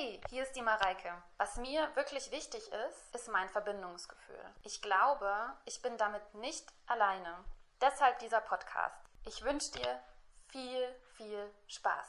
[0.00, 1.12] Hey, hier ist die Mareike.
[1.36, 4.54] Was mir wirklich wichtig ist, ist mein Verbindungsgefühl.
[4.62, 5.30] Ich glaube,
[5.66, 7.44] ich bin damit nicht alleine.
[7.82, 8.96] Deshalb dieser Podcast.
[9.26, 10.02] Ich wünsche dir
[10.48, 12.06] viel, viel Spaß.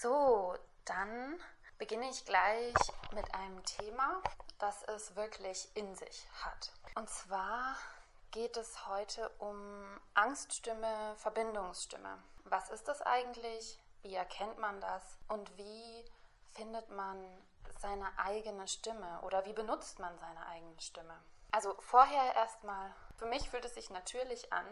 [0.00, 1.40] So, dann
[1.78, 2.74] beginne ich gleich
[3.12, 4.22] mit einem Thema,
[4.60, 6.70] das es wirklich in sich hat.
[6.94, 7.76] Und zwar
[8.30, 12.22] geht es heute um Angststimme, Verbindungsstimme.
[12.44, 13.80] Was ist das eigentlich?
[14.02, 15.18] Wie erkennt man das?
[15.26, 16.04] Und wie
[16.54, 17.22] findet man
[17.80, 21.14] seine eigene Stimme oder wie benutzt man seine eigene Stimme?
[21.52, 24.66] Also vorher erstmal, für mich fühlt es sich natürlich an,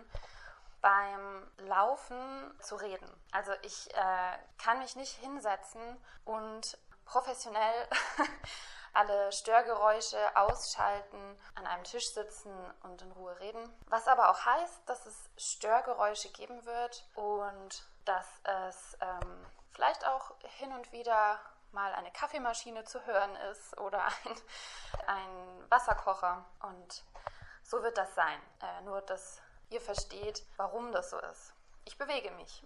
[0.80, 3.09] beim Laufen zu reden.
[3.30, 5.80] Also ich äh, kann mich nicht hinsetzen
[6.24, 7.88] und professionell
[8.92, 13.73] alle Störgeräusche ausschalten, an einem Tisch sitzen und in Ruhe reden.
[13.88, 20.34] Was aber auch heißt, dass es Störgeräusche geben wird und dass es ähm, vielleicht auch
[20.59, 21.40] hin und wieder
[21.72, 24.36] mal eine Kaffeemaschine zu hören ist oder ein,
[25.06, 26.45] ein Wasserkocher.
[26.60, 27.04] Und
[27.62, 28.40] so wird das sein.
[28.60, 31.54] Äh, nur, dass ihr versteht, warum das so ist.
[31.84, 32.62] Ich bewege mich.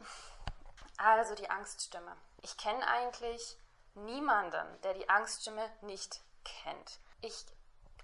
[0.98, 2.16] Also die Angststimme.
[2.42, 3.58] Ich kenne eigentlich
[3.94, 7.00] niemanden, der die Angststimme nicht kennt.
[7.20, 7.46] Ich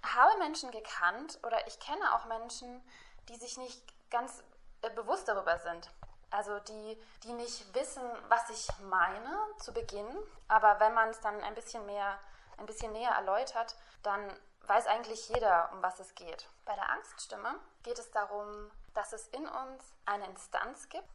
[0.03, 2.83] habe Menschen gekannt oder ich kenne auch Menschen,
[3.29, 4.43] die sich nicht ganz
[4.81, 5.89] äh, bewusst darüber sind.
[6.33, 10.07] Also die, die nicht wissen, was ich meine zu Beginn,
[10.47, 12.19] aber wenn man es dann ein bisschen mehr,
[12.57, 14.19] ein bisschen näher erläutert, dann
[14.61, 16.49] weiß eigentlich jeder, um was es geht.
[16.65, 21.07] Bei der Angststimme geht es darum, dass es in uns eine Instanz gibt,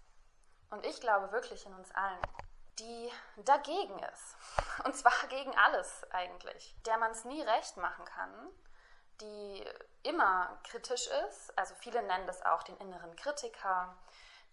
[0.71, 2.21] und ich glaube wirklich in uns allen,
[2.79, 4.37] die dagegen ist.
[4.85, 6.77] Und zwar gegen alles eigentlich.
[6.87, 8.49] Der man es nie recht machen kann,
[9.21, 9.65] die
[10.03, 11.57] immer kritisch ist.
[11.59, 13.97] Also viele nennen das auch den inneren Kritiker.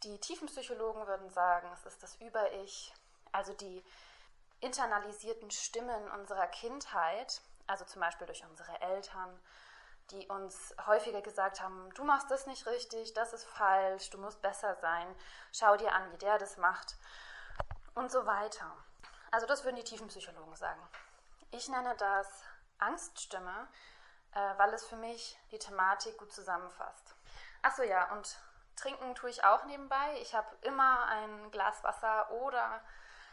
[0.03, 2.93] Die Tiefenpsychologen würden sagen, es ist das Über-Ich.
[3.31, 3.83] Also die
[4.61, 9.39] internalisierten Stimmen unserer Kindheit, also zum Beispiel durch unsere Eltern,
[10.11, 14.41] die uns häufiger gesagt haben, du machst das nicht richtig, das ist falsch, du musst
[14.41, 15.15] besser sein,
[15.51, 16.95] schau dir an, wie der das macht
[17.95, 18.71] und so weiter.
[19.31, 20.81] Also das würden die Tiefenpsychologen sagen.
[21.51, 22.43] Ich nenne das
[22.77, 23.67] Angststimme,
[24.33, 27.15] äh, weil es für mich die Thematik gut zusammenfasst.
[27.61, 28.37] Achso ja, und
[28.75, 30.17] trinken tue ich auch nebenbei.
[30.21, 32.81] Ich habe immer ein Glas Wasser oder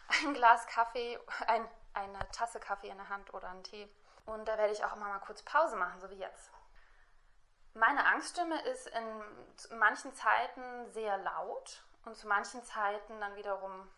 [0.25, 3.89] ein Glas Kaffee, ein, eine Tasse Kaffee in der Hand oder einen Tee.
[4.25, 6.51] Und da werde ich auch immer mal kurz Pause machen, so wie jetzt.
[7.75, 13.89] Meine Angststimme ist in manchen Zeiten sehr laut und zu manchen Zeiten dann wiederum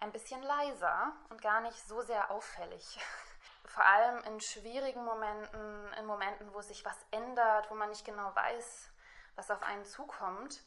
[0.00, 2.98] ein bisschen leiser und gar nicht so sehr auffällig.
[3.66, 8.34] Vor allem in schwierigen Momenten, in Momenten, wo sich was ändert, wo man nicht genau
[8.34, 8.90] weiß,
[9.36, 10.62] was auf einen zukommt.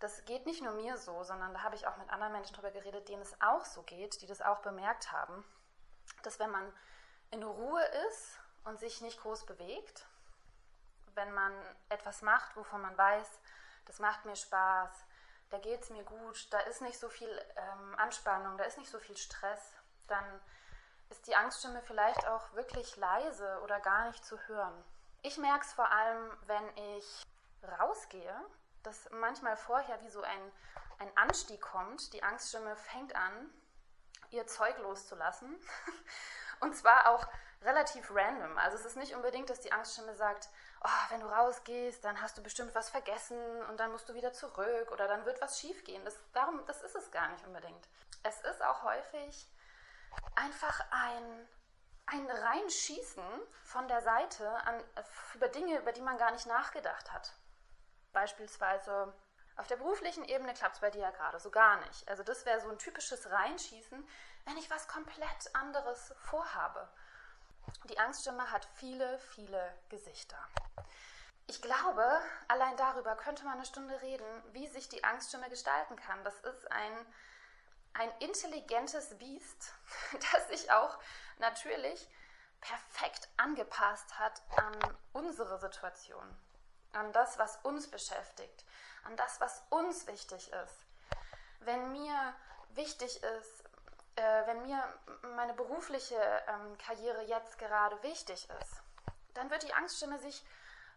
[0.00, 2.70] Das geht nicht nur mir so, sondern da habe ich auch mit anderen Menschen darüber
[2.70, 5.44] geredet, denen es auch so geht, die das auch bemerkt haben,
[6.22, 6.72] dass wenn man
[7.30, 10.06] in Ruhe ist und sich nicht groß bewegt,
[11.14, 11.52] wenn man
[11.88, 13.40] etwas macht, wovon man weiß,
[13.86, 14.90] das macht mir Spaß,
[15.50, 18.90] da geht es mir gut, da ist nicht so viel ähm, Anspannung, da ist nicht
[18.90, 19.72] so viel Stress,
[20.06, 20.24] dann
[21.10, 24.84] ist die Angststimme vielleicht auch wirklich leise oder gar nicht zu hören.
[25.22, 27.26] Ich merke es vor allem, wenn ich
[27.78, 28.34] rausgehe,
[28.82, 30.52] dass manchmal vorher wie so ein,
[30.98, 33.50] ein Anstieg kommt, die Angststimme fängt an,
[34.30, 35.58] ihr Zeug loszulassen.
[36.60, 37.26] Und zwar auch
[37.62, 38.56] relativ random.
[38.58, 40.48] Also es ist nicht unbedingt, dass die Angststimme sagt,
[40.82, 44.32] oh, wenn du rausgehst, dann hast du bestimmt was vergessen und dann musst du wieder
[44.32, 46.04] zurück oder dann wird was schiefgehen.
[46.04, 46.16] Das,
[46.66, 47.88] das ist es gar nicht unbedingt.
[48.22, 49.50] Es ist auch häufig
[50.36, 51.48] einfach ein,
[52.06, 53.24] ein Reinschießen
[53.64, 54.82] von der Seite an,
[55.34, 57.32] über Dinge, über die man gar nicht nachgedacht hat.
[58.12, 59.12] Beispielsweise
[59.56, 62.08] auf der beruflichen Ebene klappt es bei dir ja gerade so gar nicht.
[62.08, 64.08] Also das wäre so ein typisches Reinschießen,
[64.44, 66.88] wenn ich was komplett anderes vorhabe.
[67.90, 70.38] Die Angststimme hat viele, viele Gesichter.
[71.48, 76.22] Ich glaube, allein darüber könnte man eine Stunde reden, wie sich die Angststimme gestalten kann.
[76.22, 77.06] Das ist ein,
[77.94, 79.72] ein intelligentes Biest,
[80.32, 80.98] das sich auch
[81.38, 82.08] natürlich
[82.60, 86.36] perfekt angepasst hat an unsere Situation,
[86.92, 88.64] an das, was uns beschäftigt,
[89.04, 90.86] an das, was uns wichtig ist.
[91.60, 92.34] Wenn mir
[92.70, 93.64] wichtig ist,
[94.16, 94.82] äh, wenn mir
[95.34, 98.82] meine berufliche ähm, Karriere jetzt gerade wichtig ist,
[99.34, 100.44] dann wird die Angststimme sich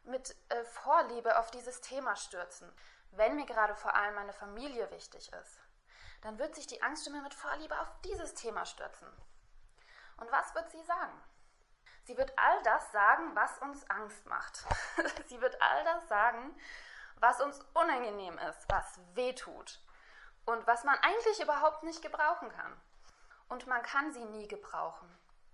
[0.04, 2.72] mit äh, Vorliebe auf dieses Thema stürzen.
[3.12, 5.60] Wenn mir gerade vor allem meine Familie wichtig ist,
[6.22, 9.08] dann wird sich die Angststimme mit Vorliebe auf dieses Thema stürzen.
[10.18, 11.22] Und was wird sie sagen?
[12.12, 14.66] Sie wird all das sagen, was uns Angst macht.
[15.28, 16.54] sie wird all das sagen,
[17.22, 19.80] was uns unangenehm ist, was weh tut
[20.44, 22.76] und was man eigentlich überhaupt nicht gebrauchen kann.
[23.48, 25.08] Und man kann sie nie gebrauchen.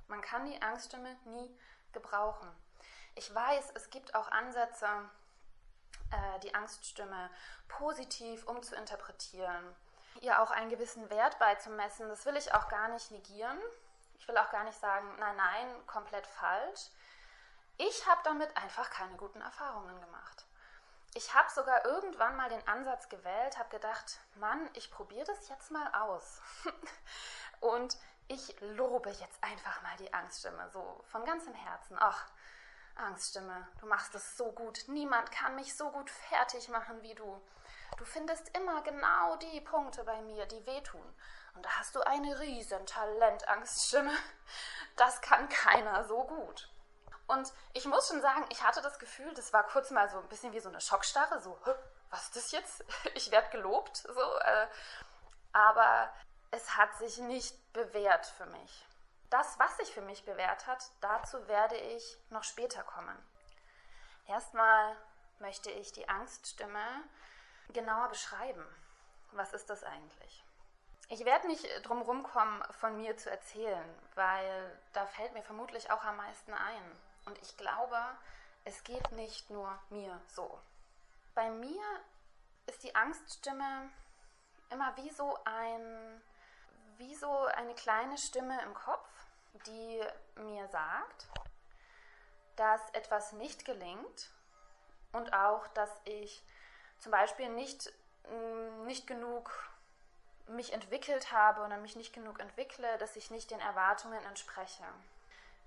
[0.08, 1.56] Man kann die Angststimme nie
[1.94, 2.50] gebrauchen.
[3.14, 4.88] Ich weiß, es gibt auch Ansätze,
[6.10, 7.30] äh, die Angststimme
[7.68, 9.76] positiv umzuinterpretieren,
[10.22, 12.10] ihr auch einen gewissen Wert beizumessen.
[12.10, 13.60] Das will ich auch gar nicht negieren.
[14.20, 16.90] Ich will auch gar nicht sagen, nein, nein, komplett falsch.
[17.78, 20.46] Ich habe damit einfach keine guten Erfahrungen gemacht.
[21.14, 25.72] Ich habe sogar irgendwann mal den Ansatz gewählt, habe gedacht, Mann, ich probiere das jetzt
[25.72, 26.42] mal aus.
[27.60, 27.98] Und
[28.28, 31.98] ich lobe jetzt einfach mal die Angststimme, so von ganzem Herzen.
[32.00, 32.28] Ach,
[32.96, 34.84] Angststimme, du machst es so gut.
[34.88, 37.42] Niemand kann mich so gut fertig machen wie du.
[37.98, 41.16] Du findest immer genau die Punkte bei mir, die wehtun.
[41.58, 44.16] Und da hast du eine riesen Talent, Angststimme.
[44.96, 46.70] Das kann keiner so gut.
[47.26, 50.28] Und ich muss schon sagen, ich hatte das Gefühl, das war kurz mal so ein
[50.30, 51.60] bisschen wie so eine Schockstarre, so,
[52.12, 52.86] was ist das jetzt?
[53.16, 54.38] Ich werde gelobt, so.
[54.38, 54.68] Äh,
[55.52, 56.14] aber
[56.52, 58.86] es hat sich nicht bewährt für mich.
[59.32, 63.18] Das, was sich für mich bewährt hat, dazu werde ich noch später kommen.
[64.28, 64.96] Erstmal
[65.40, 67.04] möchte ich die Angststimme
[67.70, 68.64] genauer beschreiben.
[69.32, 70.44] Was ist das eigentlich?
[71.10, 76.04] Ich werde nicht drum rumkommen, von mir zu erzählen, weil da fällt mir vermutlich auch
[76.04, 76.92] am meisten ein.
[77.26, 77.98] Und ich glaube,
[78.66, 80.60] es geht nicht nur mir so.
[81.34, 81.82] Bei mir
[82.66, 83.90] ist die Angststimme
[84.70, 86.22] immer wie so ein
[86.98, 89.08] wie so eine kleine Stimme im Kopf,
[89.66, 90.04] die
[90.36, 91.28] mir sagt,
[92.56, 94.32] dass etwas nicht gelingt
[95.14, 96.44] und auch, dass ich
[97.00, 97.94] zum Beispiel nicht,
[98.30, 99.52] mm, nicht genug
[100.48, 104.84] mich entwickelt habe oder mich nicht genug entwickle, dass ich nicht den Erwartungen entspreche.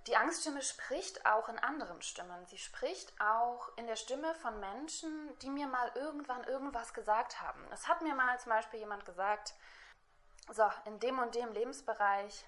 [0.06, 2.46] Die Angststimme spricht auch in anderen Stimmen.
[2.46, 7.60] Sie spricht auch in der Stimme von Menschen, die mir mal irgendwann irgendwas gesagt haben.
[7.70, 9.54] Es hat mir mal zum Beispiel jemand gesagt,
[10.52, 12.44] so, in dem und dem Lebensbereich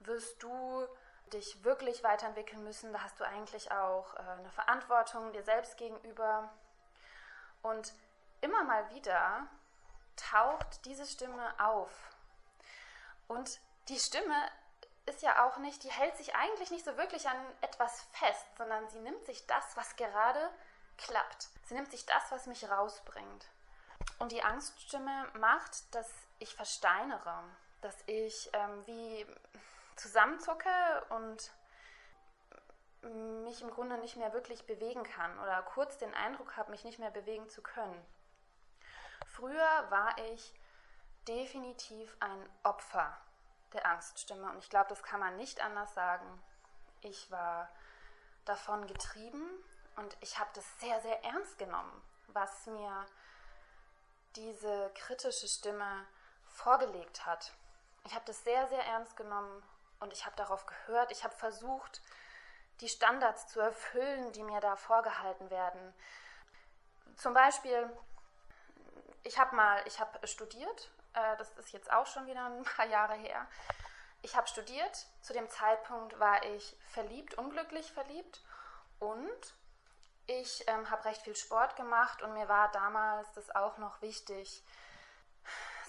[0.00, 0.86] wirst du
[1.32, 2.92] dich wirklich weiterentwickeln müssen.
[2.92, 6.52] Da hast du eigentlich auch äh, eine Verantwortung dir selbst gegenüber.
[7.62, 7.94] Und
[8.42, 9.46] immer mal wieder
[10.16, 11.90] taucht diese Stimme auf.
[13.28, 14.34] Und die Stimme
[15.06, 18.88] ist ja auch nicht, die hält sich eigentlich nicht so wirklich an etwas fest, sondern
[18.90, 20.50] sie nimmt sich das, was gerade
[20.98, 21.48] klappt.
[21.64, 23.46] Sie nimmt sich das, was mich rausbringt.
[24.18, 27.44] Und die Angststimme macht, dass ich versteinere,
[27.80, 29.26] dass ich ähm, wie
[29.96, 31.50] zusammenzucke und
[33.44, 36.98] mich im Grunde nicht mehr wirklich bewegen kann oder kurz den Eindruck habe, mich nicht
[36.98, 38.04] mehr bewegen zu können.
[39.36, 40.54] Früher war ich
[41.28, 43.14] definitiv ein Opfer
[43.74, 44.48] der Angststimme.
[44.50, 46.42] Und ich glaube, das kann man nicht anders sagen.
[47.02, 47.68] Ich war
[48.46, 49.46] davon getrieben
[49.96, 53.04] und ich habe das sehr, sehr ernst genommen, was mir
[54.36, 56.06] diese kritische Stimme
[56.46, 57.52] vorgelegt hat.
[58.04, 59.62] Ich habe das sehr, sehr ernst genommen
[60.00, 61.12] und ich habe darauf gehört.
[61.12, 62.00] Ich habe versucht,
[62.80, 65.92] die Standards zu erfüllen, die mir da vorgehalten werden.
[67.16, 67.90] Zum Beispiel,
[69.26, 72.86] ich habe mal, ich habe studiert äh, das ist jetzt auch schon wieder ein paar
[72.86, 73.46] Jahre her.
[74.22, 75.06] Ich habe studiert.
[75.22, 78.42] Zu dem Zeitpunkt war ich verliebt, unglücklich verliebt.
[78.98, 79.54] Und
[80.26, 84.64] ich ähm, habe recht viel Sport gemacht und mir war damals das auch noch wichtig,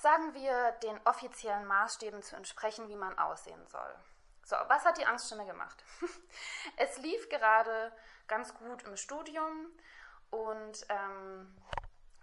[0.01, 3.95] sagen wir, den offiziellen Maßstäben zu entsprechen, wie man aussehen soll.
[4.43, 5.83] So, was hat die Angststimme gemacht?
[6.77, 7.91] es lief gerade
[8.27, 9.67] ganz gut im Studium
[10.29, 11.55] und ähm,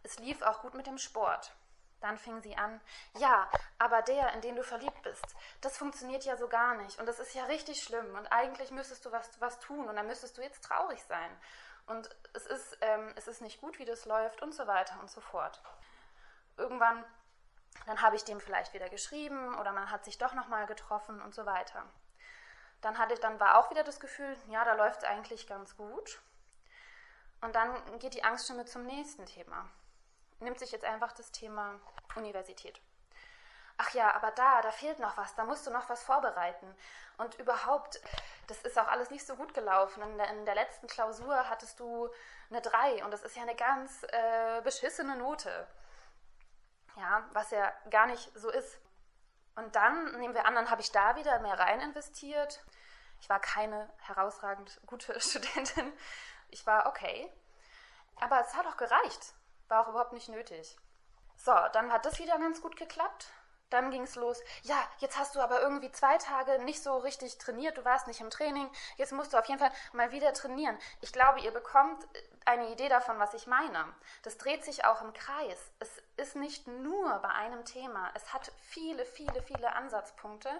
[0.04, 1.52] es lief auch gut mit dem Sport.
[2.00, 2.80] Dann fing sie an,
[3.16, 5.24] ja, aber der, in den du verliebt bist,
[5.62, 9.06] das funktioniert ja so gar nicht und das ist ja richtig schlimm und eigentlich müsstest
[9.06, 11.30] du was, was tun und dann müsstest du jetzt traurig sein
[11.86, 15.10] und es ist, ähm, es ist nicht gut, wie das läuft und so weiter und
[15.10, 15.62] so fort.
[16.58, 17.02] Irgendwann,
[17.86, 21.34] dann habe ich dem vielleicht wieder geschrieben oder man hat sich doch nochmal getroffen und
[21.34, 21.84] so weiter.
[22.82, 26.20] Dann, hatte, dann war auch wieder das Gefühl, ja, da läuft es eigentlich ganz gut.
[27.40, 29.70] Und dann geht die Angststimme zum nächsten Thema
[30.44, 31.80] nimmt sich jetzt einfach das Thema
[32.16, 32.80] Universität.
[33.76, 36.72] Ach ja, aber da, da fehlt noch was, da musst du noch was vorbereiten.
[37.18, 38.00] Und überhaupt,
[38.46, 40.02] das ist auch alles nicht so gut gelaufen.
[40.02, 42.08] In der, in der letzten Klausur hattest du
[42.50, 45.66] eine 3 und das ist ja eine ganz äh, beschissene Note.
[46.96, 48.78] Ja, was ja gar nicht so ist.
[49.56, 52.64] Und dann nehmen wir an, dann habe ich da wieder mehr rein investiert.
[53.20, 55.92] Ich war keine herausragend gute Studentin.
[56.50, 57.32] Ich war okay.
[58.20, 59.34] Aber es hat auch gereicht.
[59.68, 60.76] War auch überhaupt nicht nötig.
[61.36, 63.28] So, dann hat das wieder ganz gut geklappt.
[63.70, 64.40] Dann ging es los.
[64.62, 67.76] Ja, jetzt hast du aber irgendwie zwei Tage nicht so richtig trainiert.
[67.76, 68.70] Du warst nicht im Training.
[68.96, 70.78] Jetzt musst du auf jeden Fall mal wieder trainieren.
[71.00, 72.06] Ich glaube, ihr bekommt
[72.44, 73.92] eine Idee davon, was ich meine.
[74.22, 75.72] Das dreht sich auch im Kreis.
[75.80, 78.10] Es ist nicht nur bei einem Thema.
[78.14, 80.50] Es hat viele, viele, viele Ansatzpunkte,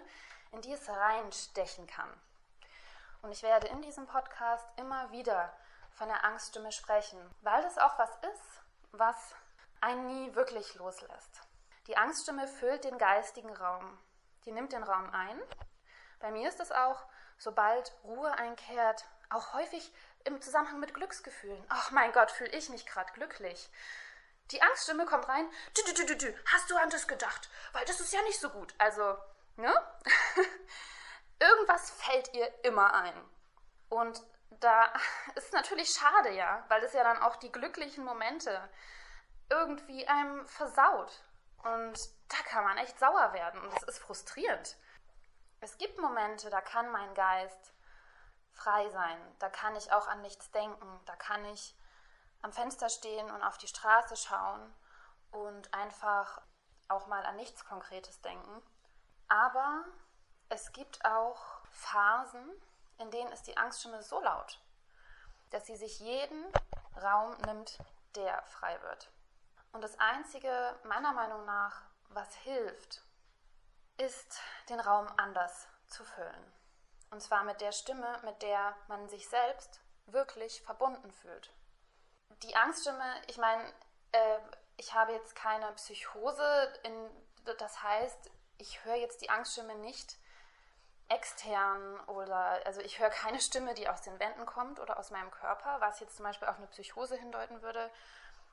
[0.51, 2.11] in die es reinstechen kann.
[3.23, 5.53] Und ich werde in diesem Podcast immer wieder
[5.93, 8.64] von der Angststimme sprechen, weil das auch was ist,
[8.99, 9.35] was
[9.81, 11.41] einen nie wirklich loslässt.
[11.87, 13.99] Die Angststimme füllt den geistigen Raum.
[14.45, 15.41] Die nimmt den Raum ein.
[16.21, 17.05] Bei mir ist es auch,
[17.39, 19.93] sobald Ruhe einkehrt, auch häufig
[20.25, 21.63] im Zusammenhang mit Glücksgefühlen.
[21.69, 23.71] Ach mein Gott, fühle ich mich gerade glücklich.
[24.51, 25.49] Die Angststimme kommt rein.
[26.53, 27.49] Hast du an das gedacht?
[27.73, 28.75] Weil das ist ja nicht so gut.
[28.79, 29.17] Also,
[29.57, 29.75] ne?
[31.41, 33.15] Irgendwas fällt ihr immer ein.
[33.89, 34.23] Und
[34.61, 34.93] da
[35.35, 38.69] ist natürlich schade, ja, weil es ja dann auch die glücklichen Momente
[39.51, 41.25] irgendwie einem versaut.
[41.63, 44.77] Und da kann man echt sauer werden und das ist frustrierend.
[45.61, 47.73] Es gibt Momente, da kann mein Geist
[48.53, 49.19] frei sein.
[49.39, 51.01] Da kann ich auch an nichts denken.
[51.07, 51.75] Da kann ich
[52.43, 54.75] am Fenster stehen und auf die Straße schauen
[55.31, 56.43] und einfach
[56.89, 58.63] auch mal an nichts Konkretes denken.
[59.29, 59.85] Aber
[60.51, 62.51] es gibt auch Phasen,
[62.99, 64.61] in denen ist die Angststimme so laut,
[65.51, 66.45] dass sie sich jeden
[67.03, 67.79] Raum nimmt,
[68.15, 69.11] der frei wird.
[69.73, 73.03] Und das Einzige, meiner Meinung nach, was hilft,
[73.97, 76.53] ist, den Raum anders zu füllen.
[77.11, 81.53] Und zwar mit der Stimme, mit der man sich selbst wirklich verbunden fühlt.
[82.43, 83.63] Die Angststimme, ich meine,
[84.13, 84.39] äh,
[84.77, 87.11] ich habe jetzt keine Psychose, in,
[87.59, 90.19] das heißt, ich höre jetzt die Angststimme nicht
[91.09, 95.31] extern oder also ich höre keine Stimme, die aus den Wänden kommt oder aus meinem
[95.31, 97.91] Körper, was jetzt zum Beispiel auf eine Psychose hindeuten würde.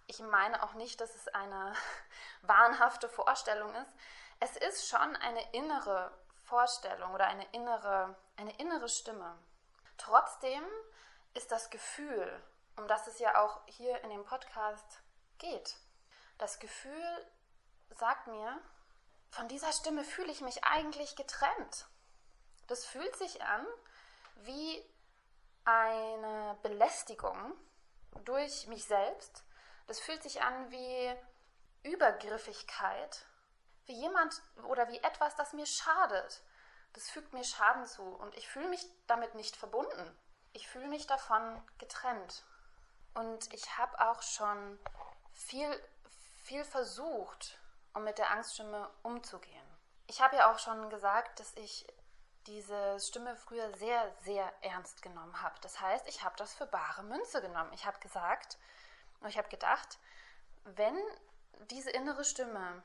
[0.08, 1.74] Ich meine auch nicht, dass es eine
[2.41, 3.91] wahnhafte Vorstellung ist.
[4.39, 6.12] Es ist schon eine innere
[6.43, 9.38] Vorstellung oder eine innere, eine innere Stimme.
[9.98, 10.63] Trotzdem
[11.34, 12.41] ist das Gefühl,
[12.75, 15.01] um das es ja auch hier in dem Podcast
[15.38, 15.77] geht,
[16.38, 17.25] das Gefühl
[17.91, 18.60] sagt mir,
[19.29, 21.88] von dieser Stimme fühle ich mich eigentlich getrennt.
[22.71, 23.67] Das fühlt sich an
[24.43, 24.81] wie
[25.65, 27.53] eine Belästigung
[28.23, 29.43] durch mich selbst.
[29.87, 31.13] Das fühlt sich an wie
[31.83, 33.25] Übergriffigkeit
[33.87, 36.43] wie jemand oder wie etwas, das mir schadet.
[36.93, 40.17] Das fügt mir Schaden zu und ich fühle mich damit nicht verbunden.
[40.53, 42.45] Ich fühle mich davon getrennt.
[43.15, 44.79] Und ich habe auch schon
[45.33, 45.69] viel,
[46.45, 47.59] viel versucht,
[47.93, 49.67] um mit der Angststimme umzugehen.
[50.07, 51.85] Ich habe ja auch schon gesagt, dass ich
[52.48, 55.55] diese Stimme früher sehr, sehr ernst genommen habe.
[55.62, 57.71] Das heißt, ich habe das für bare Münze genommen.
[57.74, 58.57] Ich habe gesagt,
[59.27, 60.00] ich habe gedacht,
[60.63, 60.98] wenn
[61.69, 62.81] diese innere Stimme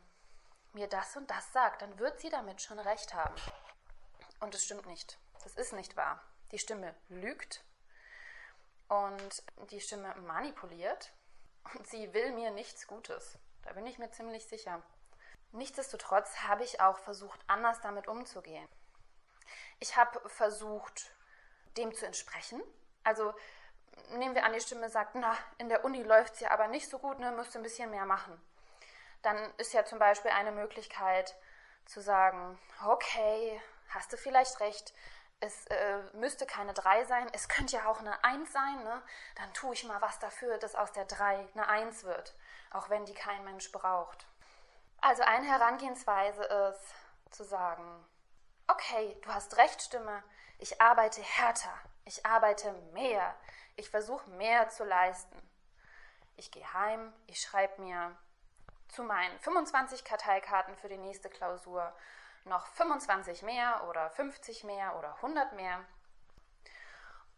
[0.73, 3.35] mir das und das sagt, dann wird sie damit schon recht haben.
[4.41, 5.19] Und es stimmt nicht.
[5.43, 6.23] Das ist nicht wahr.
[6.53, 7.65] Die Stimme lügt
[8.89, 11.13] und die Stimme manipuliert
[11.75, 13.39] und sie will mir nichts Gutes.
[13.63, 14.83] Da bin ich mir ziemlich sicher.
[15.53, 18.69] Nichtsdestotrotz habe ich auch versucht, anders damit umzugehen.
[19.81, 21.11] Ich habe versucht,
[21.76, 22.62] dem zu entsprechen.
[23.05, 23.35] Also
[24.11, 26.88] nehmen wir an, die Stimme sagt, na, in der Uni läuft es ja aber nicht
[26.88, 28.41] so gut, ne, müsst ein bisschen mehr machen
[29.26, 31.35] dann ist ja zum Beispiel eine Möglichkeit
[31.85, 34.95] zu sagen, okay, hast du vielleicht recht,
[35.41, 39.03] es äh, müsste keine 3 sein, es könnte ja auch eine 1 sein, ne?
[39.35, 42.35] dann tue ich mal was dafür, dass aus der 3 eine 1 wird,
[42.71, 44.26] auch wenn die kein Mensch braucht.
[45.00, 46.95] Also eine Herangehensweise ist
[47.33, 47.85] zu sagen,
[48.69, 50.23] okay, du hast recht, Stimme,
[50.59, 51.73] ich arbeite härter,
[52.05, 53.35] ich arbeite mehr,
[53.77, 55.37] ich versuche mehr zu leisten.
[56.37, 58.17] Ich gehe heim, ich schreibe mir
[58.89, 61.95] zu meinen 25 Karteikarten für die nächste Klausur.
[62.45, 65.85] Noch 25 mehr oder 50 mehr oder 100 mehr.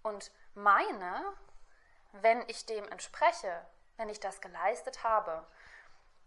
[0.03, 1.33] Und meine,
[2.13, 3.67] wenn ich dem entspreche,
[3.97, 5.47] wenn ich das geleistet habe,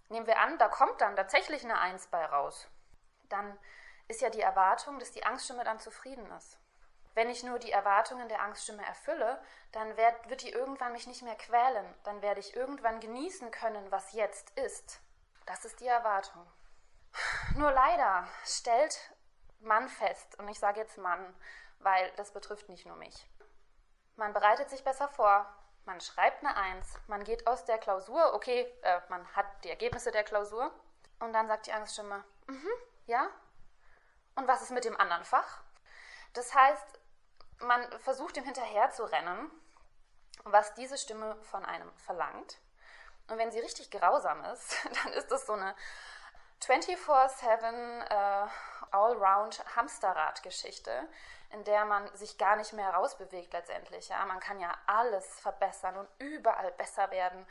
[0.09, 2.67] nehmen wir an, da kommt dann tatsächlich eine Eins bei raus,
[3.29, 3.57] dann
[4.11, 6.57] ist ja die Erwartung, dass die Angststimme dann zufrieden ist.
[7.13, 9.41] Wenn ich nur die Erwartungen der Angststimme erfülle,
[9.71, 11.85] dann wird, wird die irgendwann mich nicht mehr quälen.
[12.03, 15.01] Dann werde ich irgendwann genießen können, was jetzt ist.
[15.45, 16.45] Das ist die Erwartung.
[17.55, 19.13] Nur leider stellt
[19.59, 21.35] Mann fest, und ich sage jetzt Mann,
[21.79, 23.27] weil das betrifft nicht nur mich.
[24.15, 25.45] Man bereitet sich besser vor,
[25.85, 30.11] man schreibt eine Eins, man geht aus der Klausur, okay, äh, man hat die Ergebnisse
[30.11, 30.71] der Klausur,
[31.19, 32.69] und dann sagt die Angststimme, mhm,
[33.05, 33.29] ja,
[34.35, 35.61] und was ist mit dem anderen Fach?
[36.33, 36.99] Das heißt,
[37.59, 39.51] man versucht dem hinterher zu rennen,
[40.43, 42.59] was diese Stimme von einem verlangt.
[43.27, 45.75] Und wenn sie richtig grausam ist, dann ist das so eine
[46.61, 48.47] 24-7 äh,
[48.91, 51.07] Allround Hamsterrad-Geschichte,
[51.51, 54.09] in der man sich gar nicht mehr rausbewegt letztendlich.
[54.09, 54.25] Ja?
[54.25, 57.45] Man kann ja alles verbessern und überall besser werden.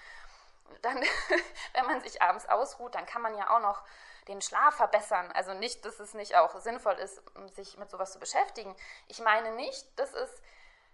[0.83, 1.03] Dann,
[1.75, 3.83] wenn man sich abends ausruht, dann kann man ja auch noch
[4.29, 5.31] den Schlaf verbessern.
[5.33, 7.23] Also nicht, dass es nicht auch sinnvoll ist,
[7.55, 8.75] sich mit sowas zu beschäftigen.
[9.09, 10.43] Ich meine nicht, dass es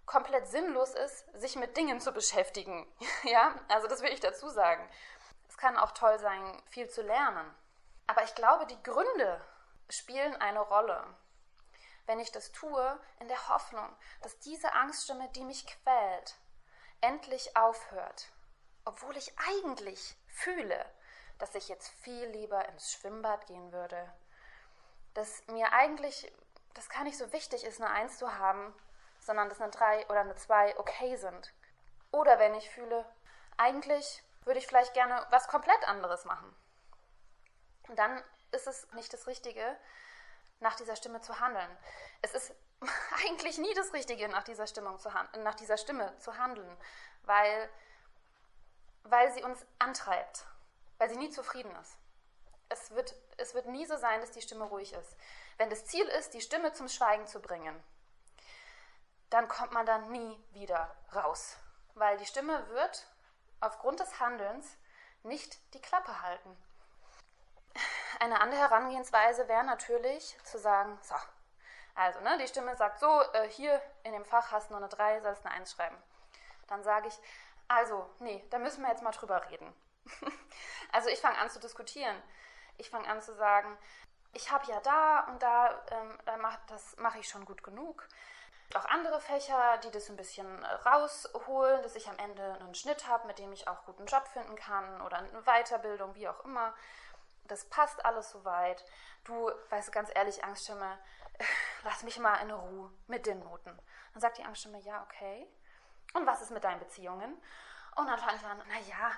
[0.06, 2.86] komplett sinnlos ist, sich mit Dingen zu beschäftigen.
[3.24, 4.88] ja, also das will ich dazu sagen.
[5.48, 7.54] Es kann auch toll sein, viel zu lernen.
[8.06, 9.44] Aber ich glaube, die Gründe
[9.90, 11.04] spielen eine Rolle.
[12.06, 13.88] Wenn ich das tue, in der Hoffnung,
[14.22, 16.36] dass diese Angststimme, die mich quält,
[17.00, 18.28] endlich aufhört,
[18.86, 20.82] obwohl ich eigentlich fühle,
[21.38, 24.10] dass ich jetzt viel lieber ins Schwimmbad gehen würde,
[25.12, 26.32] dass mir eigentlich
[26.72, 28.74] das gar nicht so wichtig ist, eine Eins zu haben,
[29.20, 31.52] sondern dass eine Drei oder eine Zwei okay sind.
[32.12, 33.04] Oder wenn ich fühle,
[33.58, 36.54] eigentlich würde ich vielleicht gerne was komplett anderes machen.
[37.94, 39.76] Dann ist es nicht das Richtige,
[40.60, 41.70] nach dieser Stimme zu handeln.
[42.22, 42.54] Es ist
[43.26, 45.10] eigentlich nie das Richtige, nach dieser, Stimmung zu
[45.42, 46.76] nach dieser Stimme zu handeln,
[47.22, 47.68] weil,
[49.10, 50.46] weil sie uns antreibt,
[50.98, 51.96] weil sie nie zufrieden ist.
[52.68, 55.16] Es wird, es wird nie so sein, dass die Stimme ruhig ist.
[55.56, 57.82] Wenn das Ziel ist, die Stimme zum Schweigen zu bringen,
[59.30, 61.56] dann kommt man dann nie wieder raus,
[61.94, 63.06] weil die Stimme wird
[63.60, 64.76] aufgrund des Handelns
[65.22, 66.56] nicht die Klappe halten.
[68.20, 71.14] Eine andere Herangehensweise wäre natürlich zu sagen, so,
[71.94, 74.88] also ne, die Stimme sagt so, äh, hier in dem Fach hast du nur eine
[74.88, 75.96] 3, sollst eine 1 schreiben.
[76.68, 77.18] Dann sage ich,
[77.68, 79.72] also, nee, da müssen wir jetzt mal drüber reden.
[80.92, 82.16] also ich fange an zu diskutieren.
[82.78, 83.76] Ich fange an zu sagen,
[84.32, 86.18] ich habe ja da und da, ähm,
[86.68, 88.06] das mache ich schon gut genug
[88.74, 93.26] auch andere Fächer, die das ein bisschen rausholen, dass ich am Ende einen Schnitt habe,
[93.26, 96.74] mit dem ich auch guten Job finden kann oder eine Weiterbildung, wie auch immer.
[97.44, 98.84] Das passt alles soweit.
[99.24, 100.98] Du, weißt du, ganz ehrlich, Angststimme,
[101.84, 103.78] lass mich mal in Ruhe mit den Noten.
[104.12, 105.46] Dann sagt die Angststimme, ja, okay.
[106.16, 107.36] Und was ist mit deinen Beziehungen?
[107.94, 109.12] Und dann fange ich an, naja,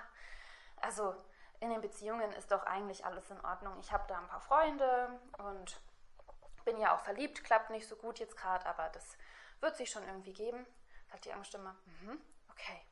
[0.81, 1.15] also
[1.61, 3.79] in den Beziehungen ist doch eigentlich alles in Ordnung.
[3.79, 5.81] Ich habe da ein paar Freunde und
[6.65, 9.17] bin ja auch verliebt, klappt nicht so gut jetzt gerade, aber das
[9.61, 10.67] wird sich schon irgendwie geben,
[11.09, 11.77] sagt die Angststimme.
[11.85, 12.85] Mhm, okay.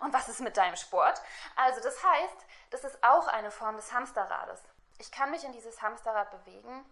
[0.00, 1.20] Und was ist mit deinem Sport?
[1.54, 4.62] Also das heißt, das ist auch eine Form des Hamsterrades.
[4.98, 6.84] Ich kann mich in dieses Hamsterrad bewegen,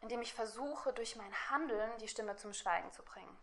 [0.00, 3.36] indem ich versuche, durch mein Handeln die Stimme zum Schweigen zu bringen.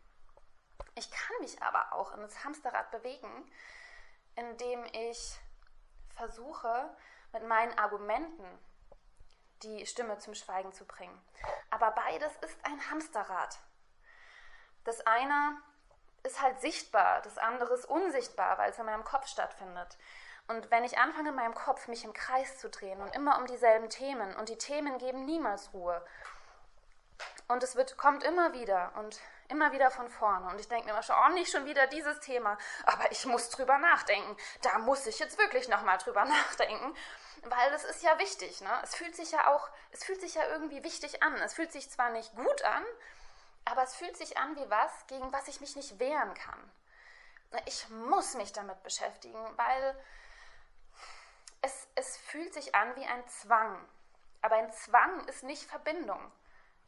[0.96, 3.52] Ich kann mich aber auch in das Hamsterrad bewegen,
[4.36, 5.39] indem ich
[6.15, 6.89] versuche,
[7.32, 8.46] mit meinen Argumenten
[9.63, 11.22] die Stimme zum Schweigen zu bringen.
[11.70, 13.60] Aber beides ist ein Hamsterrad.
[14.84, 15.62] Das eine
[16.24, 19.98] ist halt sichtbar, das andere ist unsichtbar, weil es in meinem Kopf stattfindet.
[20.48, 23.46] Und wenn ich anfange, in meinem Kopf mich im Kreis zu drehen und immer um
[23.46, 26.04] dieselben Themen, und die Themen geben niemals Ruhe.
[27.48, 30.48] Und es wird, kommt immer wieder und immer wieder von vorne.
[30.48, 32.58] Und ich denke mir immer schon, oh, nicht schon wieder dieses Thema.
[32.86, 34.38] Aber ich muss drüber nachdenken.
[34.62, 36.96] Da muss ich jetzt wirklich nochmal drüber nachdenken.
[37.44, 38.80] Weil das ist ja wichtig, ne?
[38.84, 41.36] Es fühlt sich ja auch, es fühlt sich ja irgendwie wichtig an.
[41.36, 42.84] Es fühlt sich zwar nicht gut an,
[43.66, 46.72] aber es fühlt sich an wie was, gegen was ich mich nicht wehren kann.
[47.66, 49.96] Ich muss mich damit beschäftigen, weil
[51.62, 53.88] es, es fühlt sich an wie ein Zwang.
[54.42, 56.32] Aber ein Zwang ist nicht Verbindung.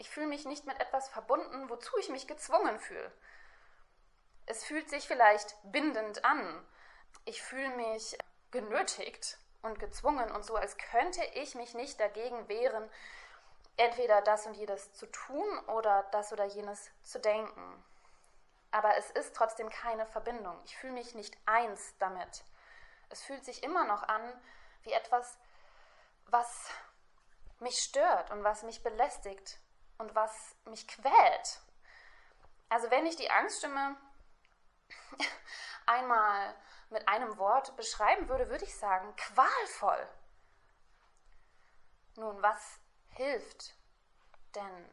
[0.01, 3.11] Ich fühle mich nicht mit etwas verbunden, wozu ich mich gezwungen fühle.
[4.47, 6.67] Es fühlt sich vielleicht bindend an.
[7.25, 8.17] Ich fühle mich
[8.49, 12.89] genötigt und gezwungen und so, als könnte ich mich nicht dagegen wehren,
[13.77, 17.83] entweder das und jenes zu tun oder das oder jenes zu denken.
[18.71, 20.59] Aber es ist trotzdem keine Verbindung.
[20.65, 22.43] Ich fühle mich nicht eins damit.
[23.09, 24.41] Es fühlt sich immer noch an
[24.81, 25.37] wie etwas,
[26.25, 26.71] was
[27.59, 29.59] mich stört und was mich belästigt
[30.01, 31.61] und was mich quält.
[32.69, 33.95] Also wenn ich die Angststimme
[35.85, 36.55] einmal
[36.89, 40.07] mit einem Wort beschreiben würde, würde ich sagen, qualvoll.
[42.15, 43.73] Nun, was hilft
[44.55, 44.89] denn?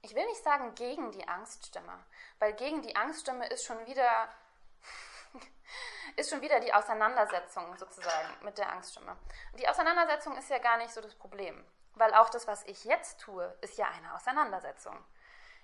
[0.00, 2.04] Ich will nicht sagen gegen die Angststimme,
[2.40, 4.28] weil gegen die Angststimme ist schon wieder
[6.16, 9.16] ist schon wieder die Auseinandersetzung sozusagen mit der Angststimme.
[9.54, 13.20] Die Auseinandersetzung ist ja gar nicht so das Problem, weil auch das, was ich jetzt
[13.20, 14.96] tue, ist ja eine Auseinandersetzung.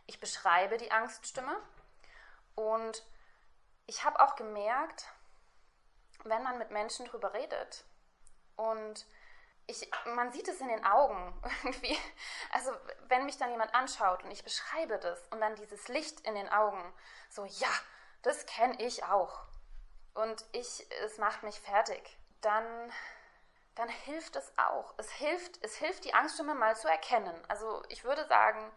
[0.06, 1.56] Ich beschreibe die Angststimme
[2.54, 3.04] und
[3.86, 5.06] ich habe auch gemerkt,
[6.24, 7.84] wenn man mit Menschen drüber redet
[8.56, 9.06] und
[9.68, 11.96] ich, man sieht es in den Augen irgendwie.
[12.52, 12.72] Also
[13.08, 16.48] wenn mich dann jemand anschaut und ich beschreibe das und dann dieses Licht in den
[16.48, 16.92] Augen,
[17.28, 17.68] so ja,
[18.22, 19.42] das kenne ich auch.
[20.14, 22.18] Und ich, es macht mich fertig.
[22.40, 22.92] Dann,
[23.78, 24.92] dann hilft es auch.
[24.96, 27.34] Es hilft, es hilft, die Angststimme mal zu erkennen.
[27.46, 28.72] Also ich würde sagen,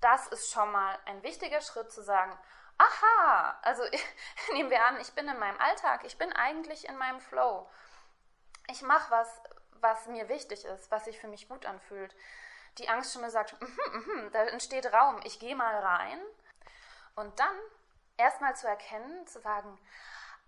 [0.00, 2.36] das ist schon mal ein wichtiger Schritt zu sagen,
[2.78, 3.82] aha, also
[4.54, 7.68] nehmen wir an, ich bin in meinem Alltag, ich bin eigentlich in meinem Flow.
[8.68, 12.16] Ich mache was, was mir wichtig ist, was sich für mich gut anfühlt.
[12.78, 16.18] Die Angststimme sagt, mm -hmm, mm -hmm, da entsteht Raum, ich gehe mal rein.
[17.14, 17.58] Und dann
[18.16, 19.78] erstmal zu erkennen, zu sagen,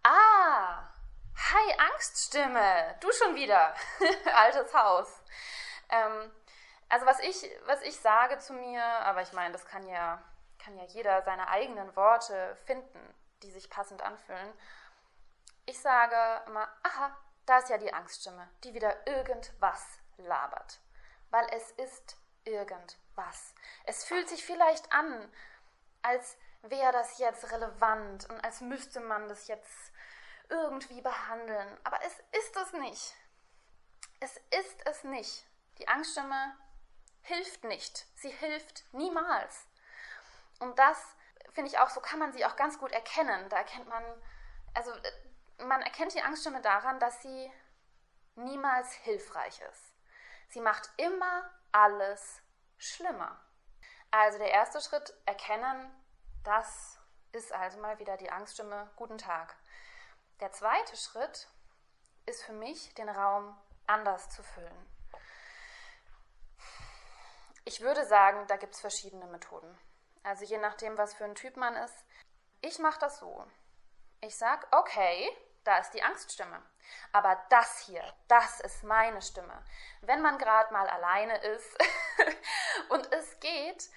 [0.02, 0.88] ah,
[1.36, 3.74] hi Angststimme, du schon wieder,
[4.34, 5.22] altes Haus.
[5.88, 6.32] Ähm,
[6.88, 10.22] also was ich, was ich sage zu mir, aber ich meine, das kann ja,
[10.58, 14.52] kann ja jeder seine eigenen Worte finden, die sich passend anfühlen.
[15.66, 17.16] Ich sage immer, aha,
[17.46, 20.80] da ist ja die Angststimme, die wieder irgendwas labert.
[21.30, 23.54] Weil es ist irgendwas.
[23.84, 25.32] Es fühlt sich vielleicht an,
[26.02, 29.91] als wäre das jetzt relevant und als müsste man das jetzt
[30.52, 31.78] irgendwie behandeln.
[31.82, 33.14] Aber es ist es nicht.
[34.20, 35.46] Es ist es nicht.
[35.78, 36.56] Die Angststimme
[37.22, 38.06] hilft nicht.
[38.16, 39.66] Sie hilft niemals.
[40.60, 40.98] Und das
[41.52, 43.48] finde ich auch, so kann man sie auch ganz gut erkennen.
[43.48, 44.04] Da erkennt man,
[44.74, 44.92] also
[45.66, 47.52] man erkennt die Angststimme daran, dass sie
[48.34, 49.94] niemals hilfreich ist.
[50.48, 52.42] Sie macht immer alles
[52.76, 53.40] schlimmer.
[54.10, 55.90] Also der erste Schritt, erkennen,
[56.44, 56.98] das
[57.32, 58.90] ist also mal wieder die Angststimme.
[58.96, 59.56] Guten Tag.
[60.42, 61.46] Der zweite Schritt
[62.26, 64.90] ist für mich, den Raum anders zu füllen.
[67.64, 69.78] Ich würde sagen, da gibt es verschiedene Methoden.
[70.24, 71.94] Also je nachdem, was für ein Typ man ist.
[72.60, 73.46] Ich mache das so.
[74.20, 75.30] Ich sage, okay,
[75.62, 76.60] da ist die Angststimme.
[77.12, 79.64] Aber das hier, das ist meine Stimme.
[80.00, 81.78] Wenn man gerade mal alleine ist
[82.88, 83.88] und es geht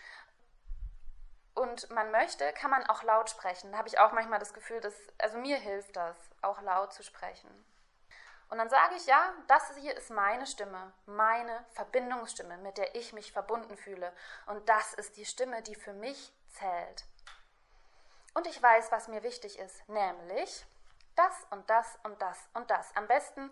[1.56, 3.72] und man möchte, kann man auch laut sprechen.
[3.72, 7.04] Da habe ich auch manchmal das Gefühl, dass, also mir hilft das, auch laut zu
[7.04, 7.50] sprechen.
[8.50, 13.12] Und dann sage ich, ja, das hier ist meine Stimme, meine Verbindungsstimme, mit der ich
[13.14, 14.14] mich verbunden fühle.
[14.46, 17.06] Und das ist die Stimme, die für mich zählt.
[18.34, 20.66] Und ich weiß, was mir wichtig ist, nämlich
[21.16, 22.96] das und das und das und das.
[22.96, 23.52] Am besten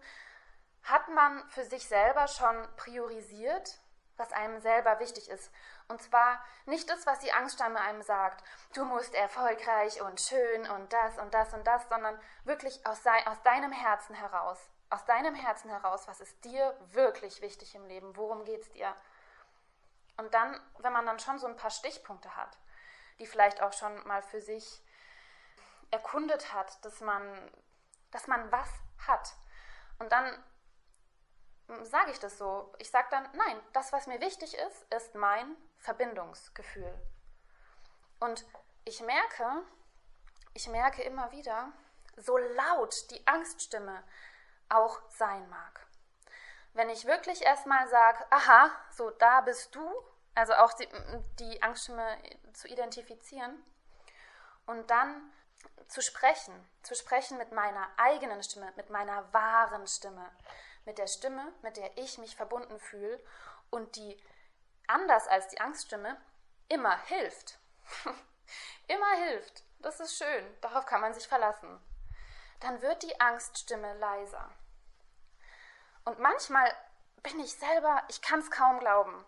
[0.84, 3.80] hat man für sich selber schon priorisiert,
[4.18, 5.52] was einem selber wichtig ist.
[5.88, 8.43] Und zwar nicht das, was die Angststamme einem sagt,
[8.74, 13.41] du musst erfolgreich und schön und das und das und das, sondern wirklich aus, aus
[13.43, 14.60] deinem Herzen heraus.
[14.89, 18.15] Aus deinem Herzen heraus, was ist dir wirklich wichtig im Leben?
[18.15, 18.96] Worum geht es dir?
[20.17, 22.58] Und dann, wenn man dann schon so ein paar Stichpunkte hat,
[23.19, 24.82] die vielleicht auch schon mal für sich
[25.91, 27.52] erkundet hat, dass man,
[28.12, 28.69] dass man was
[29.08, 29.34] hat.
[30.00, 30.43] Und dann
[31.83, 32.73] sage ich das so.
[32.77, 36.93] Ich sage dann, nein, das, was mir wichtig ist, ist mein Verbindungsgefühl.
[38.19, 38.45] Und
[38.86, 39.63] ich merke,
[40.53, 41.71] ich merke immer wieder,
[42.17, 44.03] so laut die Angststimme
[44.69, 45.88] auch sein mag.
[46.73, 49.91] Wenn ich wirklich erstmal sage, aha, so da bist du,
[50.36, 50.89] also auch die,
[51.39, 52.17] die Angststimme
[52.53, 53.63] zu identifizieren
[54.65, 55.31] und dann
[55.88, 60.31] zu sprechen, zu sprechen mit meiner eigenen Stimme, mit meiner wahren Stimme,
[60.86, 63.19] mit der Stimme, mit der ich mich verbunden fühle
[63.69, 64.22] und die
[64.88, 66.19] anders als die Angststimme
[66.69, 67.60] immer hilft.
[68.88, 69.63] immer hilft.
[69.80, 71.80] Das ist schön, darauf kann man sich verlassen.
[72.60, 74.50] Dann wird die Angststimme leiser.
[76.06, 76.72] Und manchmal
[77.22, 79.26] bin ich selber, ich kann es kaum glauben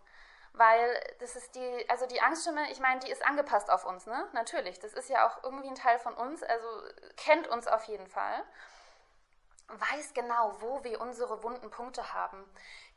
[0.57, 4.27] weil das ist die, also die Angststimme, ich meine, die ist angepasst auf uns, ne?
[4.33, 6.67] Natürlich, das ist ja auch irgendwie ein Teil von uns, also
[7.17, 8.43] kennt uns auf jeden Fall,
[9.67, 12.43] weiß genau, wo wir unsere wunden Punkte haben,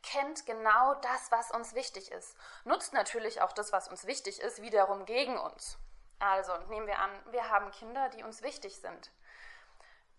[0.03, 4.61] kennt genau das, was uns wichtig ist, nutzt natürlich auch das, was uns wichtig ist,
[4.61, 5.77] wiederum gegen uns.
[6.19, 9.11] Also nehmen wir an, wir haben Kinder, die uns wichtig sind.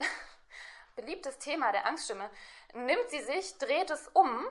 [0.96, 2.28] Beliebtes Thema der Angststimme,
[2.74, 4.46] nimmt sie sich, dreht es um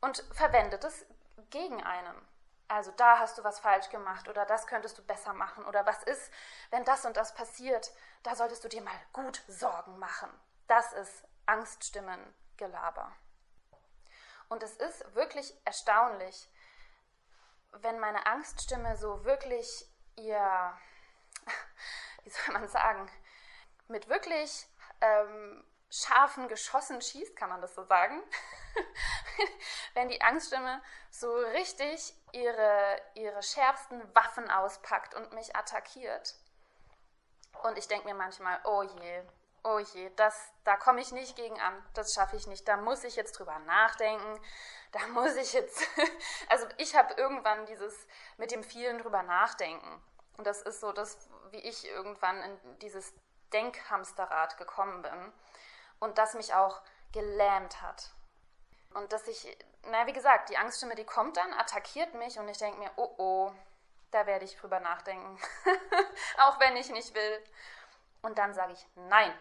[0.00, 1.06] und verwendet es
[1.50, 2.28] gegen einen.
[2.66, 6.02] Also da hast du was falsch gemacht oder das könntest du besser machen oder was
[6.02, 6.30] ist,
[6.70, 10.28] wenn das und das passiert, da solltest du dir mal gut Sorgen machen.
[10.66, 13.12] Das ist Angststimmengelaber.
[14.48, 16.50] Und es ist wirklich erstaunlich,
[17.72, 20.78] wenn meine Angststimme so wirklich ihr,
[22.24, 23.10] wie soll man sagen,
[23.88, 24.66] mit wirklich
[25.00, 28.22] ähm, scharfen Geschossen schießt, kann man das so sagen,
[29.94, 36.34] wenn die Angststimme so richtig ihre, ihre schärfsten Waffen auspackt und mich attackiert.
[37.62, 39.22] Und ich denke mir manchmal, oh je,
[39.68, 43.04] oh je, das, da komme ich nicht gegen an, das schaffe ich nicht, da muss
[43.04, 44.40] ich jetzt drüber nachdenken,
[44.92, 45.82] da muss ich jetzt,
[46.48, 50.02] also ich habe irgendwann dieses mit dem vielen drüber nachdenken.
[50.36, 53.12] Und das ist so das, wie ich irgendwann in dieses
[53.52, 55.32] Denkhamsterrad gekommen bin
[55.98, 56.80] und das mich auch
[57.12, 58.12] gelähmt hat.
[58.94, 62.58] Und dass ich, na wie gesagt, die Angststimme, die kommt dann, attackiert mich und ich
[62.58, 63.52] denke mir, oh oh,
[64.12, 65.38] da werde ich drüber nachdenken.
[66.38, 67.44] Auch wenn ich nicht will.
[68.22, 69.32] Und dann sage ich, nein,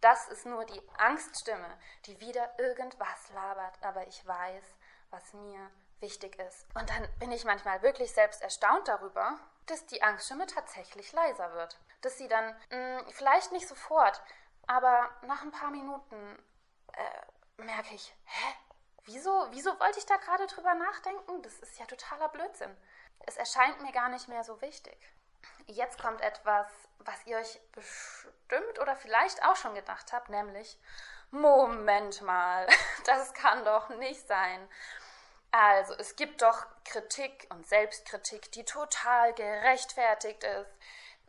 [0.00, 4.64] das ist nur die Angststimme, die wieder irgendwas labert, aber ich weiß,
[5.10, 6.66] was mir wichtig ist.
[6.74, 11.78] Und dann bin ich manchmal wirklich selbst erstaunt darüber, dass die Angststimme tatsächlich leiser wird.
[12.00, 14.22] Dass sie dann mh, hm, vielleicht nicht sofort,
[14.66, 16.38] aber nach ein paar Minuten
[16.92, 18.54] äh, merke ich, hä?
[19.04, 21.40] Wieso, wieso wollte ich da gerade drüber nachdenken?
[21.42, 22.76] Das ist ja totaler Blödsinn.
[23.20, 24.98] Es erscheint mir gar nicht mehr so wichtig.
[25.66, 26.66] Jetzt kommt etwas,
[27.00, 30.78] was ihr euch bestimmt oder vielleicht auch schon gedacht habt, nämlich,
[31.30, 32.66] Moment mal,
[33.06, 34.68] das kann doch nicht sein.
[35.50, 40.70] Also, es gibt doch Kritik und Selbstkritik, die total gerechtfertigt ist,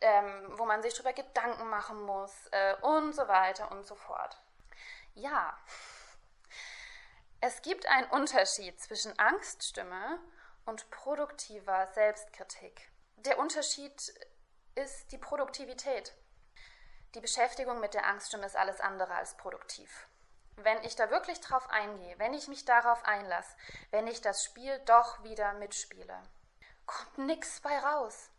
[0.02, 4.38] ähm, wo man sich darüber Gedanken machen muss äh, und so weiter und so fort.
[5.16, 5.58] Ja,
[7.42, 10.20] es gibt einen Unterschied zwischen Angststimme
[10.66, 12.89] und produktiver Selbstkritik.
[13.26, 14.14] Der Unterschied
[14.76, 16.14] ist die Produktivität.
[17.16, 20.08] Die Beschäftigung mit der Angststimme ist alles andere als produktiv.
[20.56, 23.58] Wenn ich da wirklich drauf eingehe, wenn ich mich darauf einlasse,
[23.92, 26.18] wenn ich das Spiel doch wieder mitspiele,
[26.86, 28.30] kommt nichts bei raus.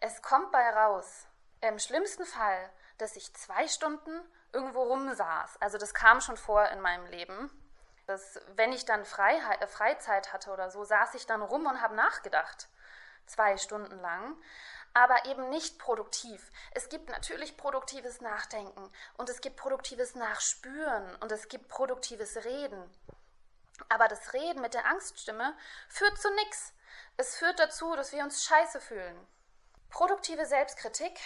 [0.00, 1.26] Es kommt bei raus,
[1.60, 4.20] im schlimmsten Fall, dass ich zwei Stunden
[4.52, 5.60] irgendwo rumsaß.
[5.60, 7.50] Also das kam schon vor in meinem Leben.
[8.06, 11.80] Dass, wenn ich dann Freiheit, äh, Freizeit hatte oder so, saß ich dann rum und
[11.80, 12.68] habe nachgedacht
[13.26, 14.36] zwei Stunden lang,
[14.94, 16.50] aber eben nicht produktiv.
[16.70, 22.90] Es gibt natürlich produktives Nachdenken und es gibt produktives Nachspüren und es gibt produktives Reden.
[23.88, 25.56] Aber das Reden mit der Angststimme
[25.88, 26.72] führt zu nichts.
[27.16, 29.16] Es führt dazu, dass wir uns scheiße fühlen.
[29.90, 31.18] Produktive Selbstkritik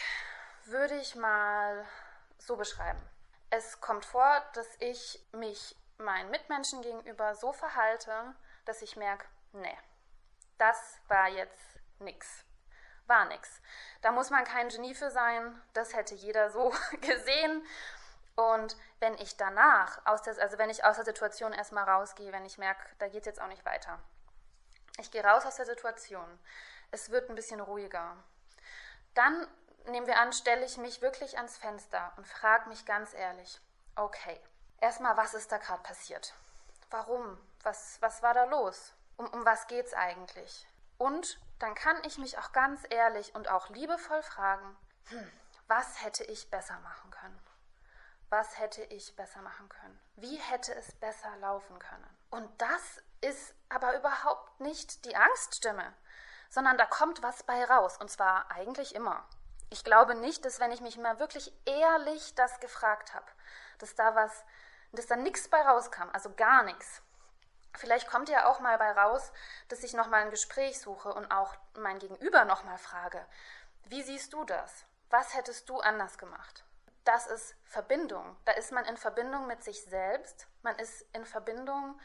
[0.65, 1.87] würde ich mal
[2.39, 3.01] so beschreiben.
[3.51, 8.35] Es kommt vor, dass ich mich meinen Mitmenschen gegenüber so verhalte,
[8.65, 9.79] dass ich merke, nee,
[10.59, 12.45] das war jetzt nix.
[13.07, 13.61] War nix.
[14.03, 15.61] Da muss man kein Genie für sein.
[15.73, 17.65] Das hätte jeder so gesehen.
[18.37, 22.45] Und wenn ich danach, aus der, also wenn ich aus der Situation erstmal rausgehe, wenn
[22.45, 23.99] ich merke, da geht es jetzt auch nicht weiter.
[24.99, 26.39] Ich gehe raus aus der Situation.
[26.91, 28.17] Es wird ein bisschen ruhiger.
[29.15, 29.49] Dann
[29.87, 33.61] nehmen wir an, stelle ich mich wirklich ans Fenster und frage mich ganz ehrlich,
[33.97, 34.41] okay,
[34.81, 36.35] erstmal, was ist da gerade passiert?
[36.91, 37.39] Warum?
[37.63, 38.93] Was, was war da los?
[39.17, 40.67] Um, um was es eigentlich?
[40.99, 44.77] Und dann kann ich mich auch ganz ehrlich und auch liebevoll fragen,
[45.09, 45.31] hm,
[45.69, 47.41] was hätte ich besser machen können?
[48.31, 49.99] Was hätte ich besser machen können?
[50.17, 52.19] Wie hätte es besser laufen können?
[52.31, 55.95] Und das ist aber überhaupt nicht die Angststimme,
[56.51, 57.97] sondern da kommt was bei raus.
[57.97, 59.27] Und zwar eigentlich immer.
[59.71, 63.27] Ich glaube nicht, dass wenn ich mich mal wirklich ehrlich das gefragt habe,
[63.79, 64.45] dass da was,
[64.93, 67.03] dass da nichts bei rauskam, also gar nichts.
[67.79, 69.33] Vielleicht kommt ja auch mal bei raus,
[69.69, 73.25] dass ich nochmal ein Gespräch suche und auch mein Gegenüber nochmal frage,
[73.85, 74.85] wie siehst du das?
[75.11, 76.65] Was hättest du anders gemacht?
[77.05, 78.37] Das ist Verbindung.
[78.45, 82.01] Da ist man in Verbindung mit sich selbst, man ist in Verbindung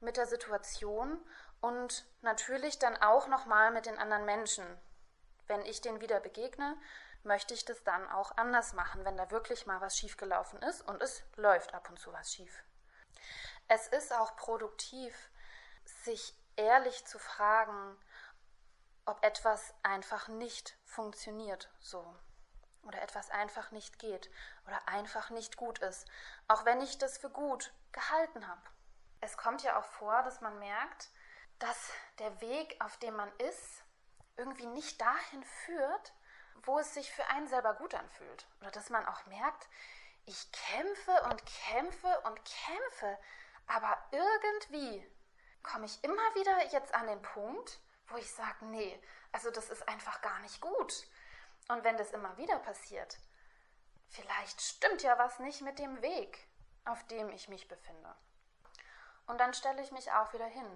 [0.00, 1.22] mit der Situation
[1.60, 4.64] und natürlich dann auch nochmal mit den anderen Menschen.
[5.46, 6.78] Wenn ich denen wieder begegne,
[7.24, 11.02] möchte ich das dann auch anders machen, wenn da wirklich mal was schiefgelaufen ist und
[11.02, 12.64] es läuft ab und zu was schief.
[13.72, 15.30] Es ist auch produktiv,
[15.84, 17.96] sich ehrlich zu fragen,
[19.04, 22.04] ob etwas einfach nicht funktioniert so
[22.82, 24.28] oder etwas einfach nicht geht
[24.66, 26.08] oder einfach nicht gut ist,
[26.48, 28.60] auch wenn ich das für gut gehalten habe.
[29.20, 31.08] Es kommt ja auch vor, dass man merkt,
[31.60, 33.84] dass der Weg, auf dem man ist,
[34.36, 36.12] irgendwie nicht dahin führt,
[36.64, 38.48] wo es sich für einen selber gut anfühlt.
[38.62, 39.68] Oder dass man auch merkt,
[40.26, 43.18] ich kämpfe und kämpfe und kämpfe,
[43.66, 45.06] aber irgendwie
[45.62, 49.00] komme ich immer wieder jetzt an den Punkt, wo ich sage, nee,
[49.32, 51.06] also das ist einfach gar nicht gut.
[51.68, 53.18] Und wenn das immer wieder passiert,
[54.08, 56.48] vielleicht stimmt ja was nicht mit dem Weg,
[56.84, 58.14] auf dem ich mich befinde.
[59.26, 60.66] Und dann stelle ich mich auch wieder hin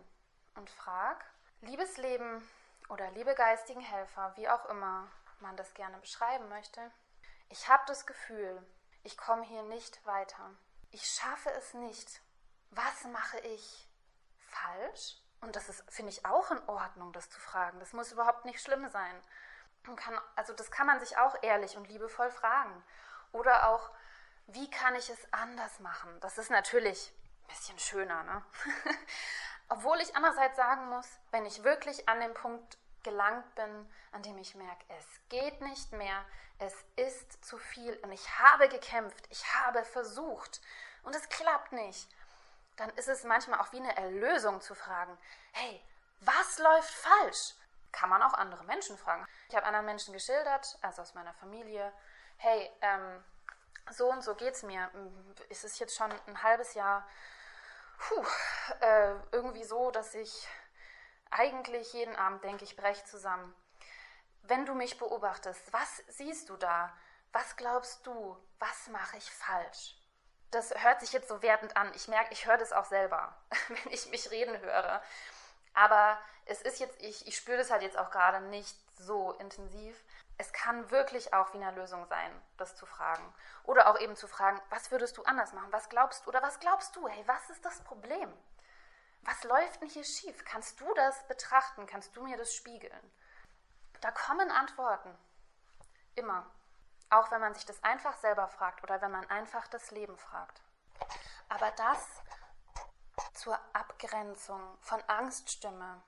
[0.55, 1.25] und frage,
[1.63, 2.49] liebes Leben
[2.89, 6.93] oder liebe geistigen Helfer, wie auch immer man das gerne beschreiben möchte,
[7.49, 8.65] ich habe das Gefühl,
[9.03, 10.51] ich komme hier nicht weiter.
[10.91, 12.21] Ich schaffe es nicht,
[12.77, 13.89] was mache ich
[14.39, 15.17] falsch?
[15.41, 17.79] Und das ist, finde ich, auch in Ordnung, das zu fragen.
[17.81, 19.21] Das muss überhaupt nicht schlimm sein.
[19.97, 22.83] Kann, also das kann man sich auch ehrlich und liebevoll fragen.
[23.33, 23.91] Oder auch,
[24.47, 26.19] wie kann ich es anders machen?
[26.21, 28.43] Das ist natürlich ein bisschen schöner, ne?
[29.69, 34.39] Obwohl ich andererseits sagen muss, wenn ich wirklich an den Punkt gelangt bin, an dem
[34.39, 36.25] ich merke, es geht nicht mehr,
[36.59, 40.61] es ist zu viel und ich habe gekämpft, ich habe versucht
[41.03, 42.09] und es klappt nicht
[42.77, 45.17] dann ist es manchmal auch wie eine Erlösung zu fragen,
[45.53, 45.83] hey,
[46.21, 47.55] was läuft falsch?
[47.93, 49.27] Kann man auch andere Menschen fragen.
[49.49, 51.93] Ich habe anderen Menschen geschildert, also aus meiner Familie,
[52.39, 53.25] hey, ähm,
[53.91, 54.91] so und so geht's mir.
[55.49, 57.07] Es ist jetzt schon ein halbes Jahr
[57.99, 58.25] puh,
[58.81, 60.49] äh, irgendwie so, dass ich
[61.31, 63.55] eigentlich jeden Abend denke, ich breche zusammen.
[64.43, 66.93] Wenn du mich beobachtest, was siehst du da?
[67.33, 68.37] Was glaubst du?
[68.59, 69.97] Was mache ich falsch?
[70.55, 71.91] Das hört sich jetzt so wertend an.
[71.97, 73.35] Ich merke, ich höre das auch selber,
[73.69, 75.03] wenn ich mich reden höre.
[75.75, 80.05] Aber es ist jetzt, ich, ich spüre das halt jetzt auch gerade nicht so intensiv.
[80.39, 83.35] Es kann wirklich auch wie eine Lösung sein, das zu fragen.
[83.65, 85.73] Oder auch eben zu fragen, was würdest du anders machen?
[85.73, 86.29] Was glaubst du?
[86.29, 87.09] Oder was glaubst du?
[87.09, 88.33] Hey, was ist das Problem?
[89.23, 90.45] Was läuft denn hier schief?
[90.45, 91.87] Kannst du das betrachten?
[91.87, 93.13] Kannst du mir das spiegeln?
[94.01, 95.17] Da kommen Antworten.
[96.15, 96.49] Immer.
[97.15, 100.61] Auch wenn man sich das einfach selber fragt oder wenn man einfach das Leben fragt.
[101.49, 102.09] Aber das
[103.35, 106.03] zur Abgrenzung von Angststimme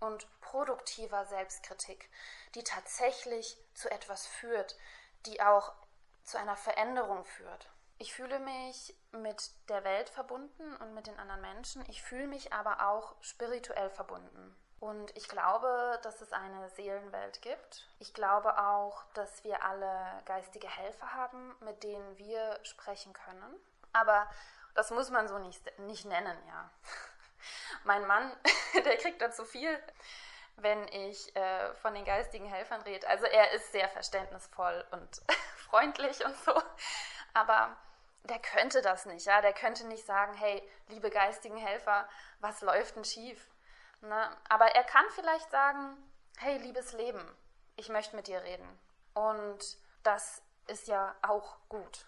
[0.00, 2.10] und produktiver Selbstkritik,
[2.56, 4.76] die tatsächlich zu etwas führt,
[5.26, 5.72] die auch
[6.24, 7.70] zu einer Veränderung führt.
[8.02, 11.84] Ich fühle mich mit der Welt verbunden und mit den anderen Menschen.
[11.86, 14.56] Ich fühle mich aber auch spirituell verbunden.
[14.78, 17.86] Und ich glaube, dass es eine Seelenwelt gibt.
[17.98, 23.54] Ich glaube auch, dass wir alle geistige Helfer haben, mit denen wir sprechen können.
[23.92, 24.26] Aber
[24.74, 26.70] das muss man so nicht, nicht nennen, ja.
[27.84, 28.34] Mein Mann,
[28.82, 29.78] der kriegt dazu viel,
[30.56, 33.06] wenn ich äh, von den geistigen Helfern rede.
[33.08, 35.20] Also er ist sehr verständnisvoll und
[35.68, 36.54] freundlich und so.
[37.34, 37.76] Aber
[38.24, 39.40] der könnte das nicht, ja.
[39.40, 42.08] Der könnte nicht sagen, hey, liebe geistigen Helfer,
[42.40, 43.50] was läuft denn schief?
[44.00, 44.36] Ne?
[44.48, 45.96] Aber er kann vielleicht sagen,
[46.38, 47.36] hey, liebes Leben,
[47.76, 48.78] ich möchte mit dir reden.
[49.14, 52.06] Und das ist ja auch gut.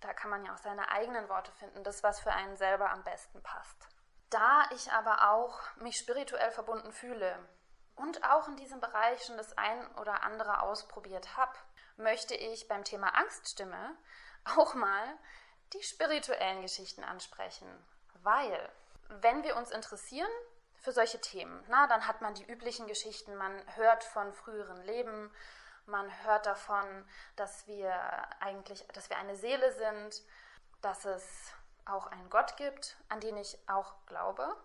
[0.00, 3.04] Da kann man ja auch seine eigenen Worte finden, das, was für einen selber am
[3.04, 3.88] besten passt.
[4.30, 7.38] Da ich aber auch mich spirituell verbunden fühle
[7.96, 11.52] und auch in diesem Bereich schon das ein oder andere ausprobiert habe,
[11.96, 13.96] möchte ich beim Thema Angststimme
[14.56, 15.18] auch mal
[15.72, 17.68] die spirituellen Geschichten ansprechen.
[18.22, 18.70] Weil,
[19.08, 20.30] wenn wir uns interessieren
[20.76, 25.32] für solche Themen, na, dann hat man die üblichen Geschichten, man hört von früheren Leben,
[25.86, 26.86] man hört davon,
[27.36, 27.92] dass wir
[28.40, 30.22] eigentlich, dass wir eine Seele sind,
[30.80, 31.52] dass es
[31.84, 34.56] auch einen Gott gibt, an den ich auch glaube.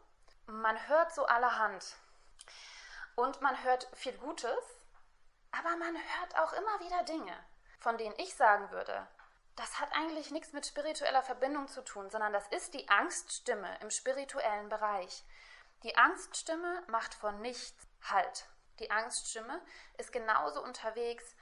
[0.46, 1.96] Man hört so allerhand.
[3.16, 4.86] Und man hört viel Gutes,
[5.52, 7.34] aber man hört auch immer wieder Dinge,
[7.80, 9.08] von denen ich sagen würde,
[9.58, 13.90] das hat eigentlich nichts mit spiritueller Verbindung zu tun, sondern das ist die Angststimme im
[13.90, 15.26] spirituellen Bereich.
[15.84, 18.48] Die Angststimme macht von nichts Halt.
[18.80, 19.60] Die Angststimme
[19.98, 21.36] ist genauso unterwegs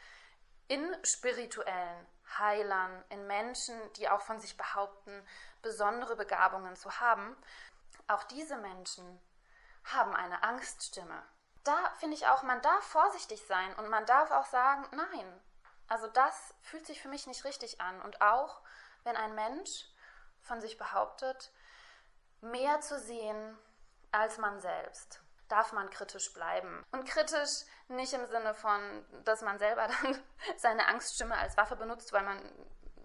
[0.70, 2.08] in spirituellen
[2.40, 5.28] Heilern, in Menschen, die auch von sich behaupten,
[5.62, 7.36] besondere Begabungen zu haben.
[8.08, 9.22] Auch diese Menschen
[9.84, 11.22] haben eine Angststimme.
[11.66, 15.42] Da finde ich auch, man darf vorsichtig sein und man darf auch sagen, nein,
[15.88, 18.02] also das fühlt sich für mich nicht richtig an.
[18.02, 18.62] Und auch
[19.04, 19.86] wenn ein Mensch
[20.42, 21.52] von sich behauptet,
[22.42, 23.58] mehr zu sehen
[24.12, 26.84] als man selbst, darf man kritisch bleiben.
[26.92, 30.24] Und kritisch nicht im Sinne von, dass man selber dann
[30.58, 32.42] seine Angststimme als Waffe benutzt, weil man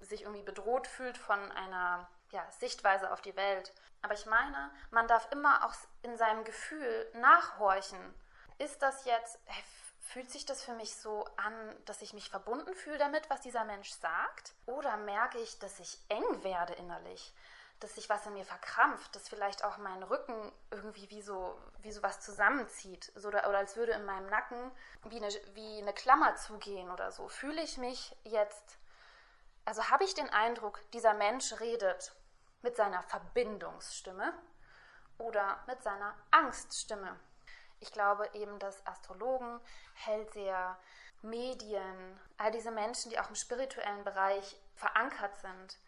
[0.01, 3.73] sich irgendwie bedroht fühlt von einer ja, Sichtweise auf die Welt.
[4.03, 8.15] Aber ich meine, man darf immer auch in seinem Gefühl nachhorchen.
[8.59, 9.39] Ist das jetzt,
[10.01, 13.65] Fühlt sich das für mich so an, dass ich mich verbunden fühle damit, was dieser
[13.65, 14.55] Mensch sagt?
[14.67, 17.33] Oder merke ich, dass ich eng werde innerlich?
[17.79, 21.93] Dass sich was in mir verkrampft, dass vielleicht auch mein Rücken irgendwie wie so, wie
[21.93, 23.13] so was zusammenzieht?
[23.15, 24.73] So, oder, als würde in meinem Nacken
[25.05, 27.29] wie eine, wie eine Klammer zugehen oder so.
[27.29, 28.79] Fühle ich mich jetzt,
[29.65, 32.13] also habe ich den Eindruck, dieser Mensch redet
[32.63, 34.35] mit seiner Verbindungsstimme
[35.19, 37.19] oder mit seiner Angststimme?
[37.81, 39.61] Ich glaube eben, dass Astrologen,
[39.95, 40.79] Hellseher,
[41.23, 45.79] Medien, all diese Menschen, die auch im spirituellen Bereich verankert sind,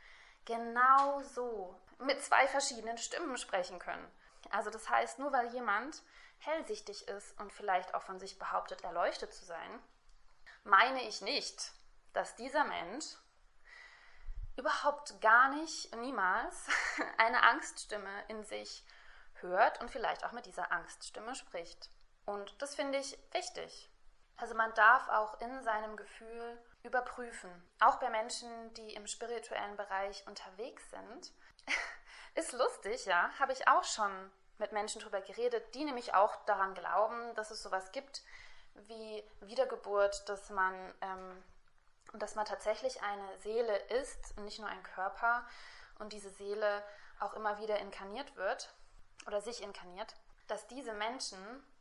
[0.45, 4.07] genau so mit zwei verschiedenen Stimmen sprechen können.
[4.51, 6.03] Also das heißt, nur weil jemand
[6.39, 9.81] hellsichtig ist und vielleicht auch von sich behauptet, erleuchtet zu sein,
[10.65, 11.73] meine ich nicht,
[12.13, 13.05] dass dieser Mensch
[14.57, 16.67] überhaupt gar nicht, niemals
[17.19, 18.85] eine Angststimme in sich
[19.43, 21.91] hört und vielleicht auch mit dieser Angststimme spricht.
[22.25, 23.91] Und das finde ich wichtig.
[24.37, 27.51] Also man darf auch in seinem Gefühl überprüfen.
[27.81, 31.33] Auch bei Menschen, die im spirituellen Bereich unterwegs sind.
[32.35, 34.11] Ist lustig, ja, habe ich auch schon
[34.59, 38.23] mit Menschen darüber geredet, die nämlich auch daran glauben, dass es sowas gibt
[38.75, 41.45] wie Wiedergeburt, dass man, ähm,
[42.15, 45.47] dass man tatsächlich eine Seele ist und nicht nur ein Körper
[45.99, 46.83] und diese Seele
[47.21, 48.75] auch immer wieder inkarniert wird
[49.27, 50.15] oder sich inkarniert,
[50.49, 51.39] dass diese Menschen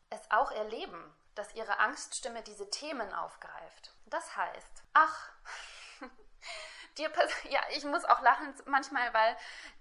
[0.09, 3.93] es auch erleben, dass ihre Angststimme diese Themen aufgreift.
[4.05, 5.31] Das heißt, ach,
[6.97, 7.11] dir
[7.49, 9.37] ja, ich muss auch lachen manchmal, weil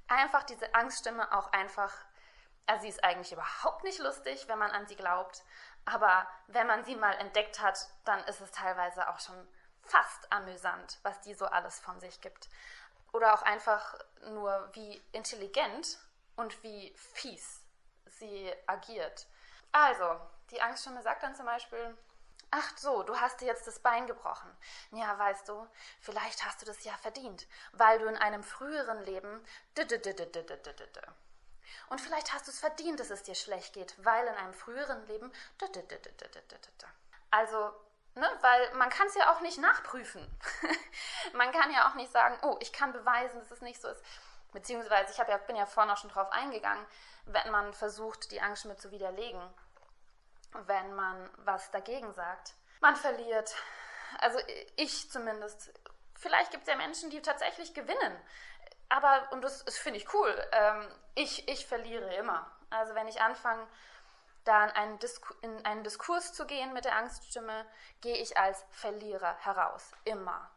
[0.08, 1.92] einfach diese Angststimme auch einfach,
[2.66, 5.42] also sie ist eigentlich überhaupt nicht lustig, wenn man an sie glaubt,
[5.84, 9.48] aber wenn man sie mal entdeckt hat, dann ist es teilweise auch schon
[9.82, 12.48] fast amüsant, was die so alles von sich gibt.
[13.12, 13.98] Oder auch einfach
[14.28, 15.98] nur, wie intelligent
[16.40, 17.60] und wie fies
[18.06, 19.26] sie agiert.
[19.72, 20.20] Also,
[20.50, 21.96] die Angststimme sagt dann zum Beispiel,
[22.52, 24.50] Ach so, du hast dir jetzt das Bein gebrochen.
[24.90, 25.68] Ja, weißt du,
[26.00, 29.44] vielleicht hast du das ja verdient, weil du in einem früheren Leben.
[31.90, 35.06] Und vielleicht hast du es verdient, dass es dir schlecht geht, weil in einem früheren
[35.06, 35.32] Leben.
[37.30, 37.72] Also,
[38.16, 40.26] ne, weil man kann es ja auch nicht nachprüfen.
[41.34, 44.02] man kann ja auch nicht sagen, oh, ich kann beweisen, dass es nicht so ist.
[44.52, 46.84] Beziehungsweise, ich ja, bin ja vorhin auch schon drauf eingegangen,
[47.26, 49.40] wenn man versucht, die Angst mit zu widerlegen
[50.52, 52.54] wenn man was dagegen sagt.
[52.80, 53.54] Man verliert.
[54.18, 54.38] Also
[54.76, 55.72] ich zumindest.
[56.14, 58.20] Vielleicht gibt es ja Menschen, die tatsächlich gewinnen.
[58.90, 62.50] Aber, und das, das finde ich cool, ähm, ich, ich verliere immer.
[62.68, 63.66] Also wenn ich anfange,
[64.44, 64.98] da in einen,
[65.42, 67.64] in einen Diskurs zu gehen mit der Angststimme,
[68.00, 69.92] gehe ich als Verlierer heraus.
[70.04, 70.50] Immer.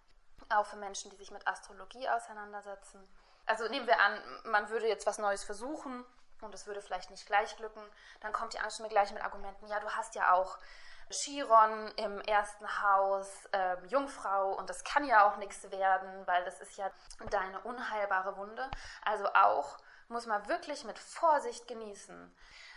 [0.49, 3.07] Auch für Menschen, die sich mit Astrologie auseinandersetzen.
[3.45, 6.05] Also nehmen wir an, man würde jetzt was Neues versuchen
[6.41, 7.81] und es würde vielleicht nicht gleich glücken,
[8.21, 10.57] dann kommt die Angst mir gleich mit Argumenten, ja, du hast ja auch
[11.09, 16.59] Chiron im ersten Haus, äh, Jungfrau und das kann ja auch nichts werden, weil das
[16.59, 16.89] ist ja
[17.29, 18.69] deine unheilbare Wunde.
[19.03, 19.77] Also auch
[20.07, 22.35] muss man wirklich mit Vorsicht genießen.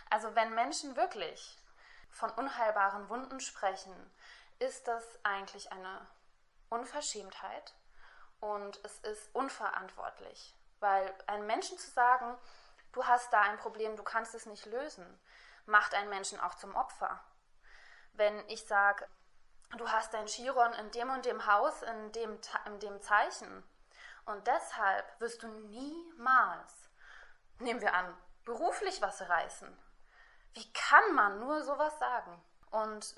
[0.09, 1.57] Also wenn Menschen wirklich
[2.09, 3.93] von unheilbaren Wunden sprechen,
[4.59, 6.07] ist das eigentlich eine
[6.69, 7.73] Unverschämtheit
[8.39, 10.56] und es ist unverantwortlich.
[10.79, 12.37] Weil einem Menschen zu sagen,
[12.91, 15.05] du hast da ein Problem, du kannst es nicht lösen,
[15.65, 17.19] macht einen Menschen auch zum Opfer.
[18.13, 19.07] Wenn ich sage,
[19.77, 23.63] du hast dein Chiron in dem und dem Haus, in dem, in dem Zeichen
[24.25, 26.89] und deshalb wirst du niemals,
[27.59, 28.15] nehmen wir an,
[28.45, 29.77] beruflich was reißen.
[30.53, 32.41] Wie kann man nur sowas sagen?
[32.71, 33.15] Und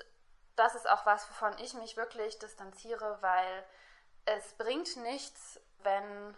[0.56, 3.64] das ist auch was, wovon ich mich wirklich distanziere, weil
[4.24, 6.36] es bringt nichts, wenn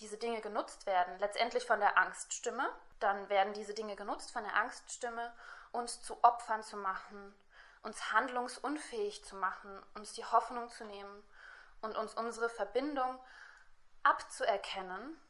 [0.00, 2.68] diese Dinge genutzt werden, letztendlich von der Angststimme,
[3.00, 5.32] dann werden diese Dinge genutzt von der Angststimme,
[5.72, 7.34] uns zu Opfern zu machen,
[7.82, 11.22] uns handlungsunfähig zu machen, uns die Hoffnung zu nehmen
[11.80, 13.18] und uns unsere Verbindung
[14.02, 15.20] abzuerkennen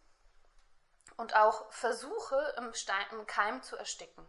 [1.16, 4.24] und auch Versuche im, Stein, im Keim zu ersticken.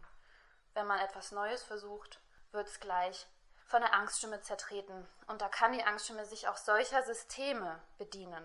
[0.74, 2.20] Wenn man etwas Neues versucht,
[2.52, 3.26] wird es gleich
[3.66, 5.06] von der Angststimme zertreten.
[5.28, 8.44] Und da kann die Angststimme sich auch solcher Systeme bedienen.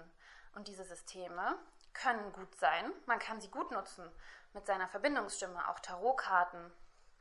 [0.54, 1.58] Und diese Systeme
[1.96, 2.92] können gut sein.
[3.08, 4.10] Man kann sie gut nutzen
[4.54, 5.68] mit seiner Verbindungsstimme.
[5.70, 6.72] Auch Tarotkarten,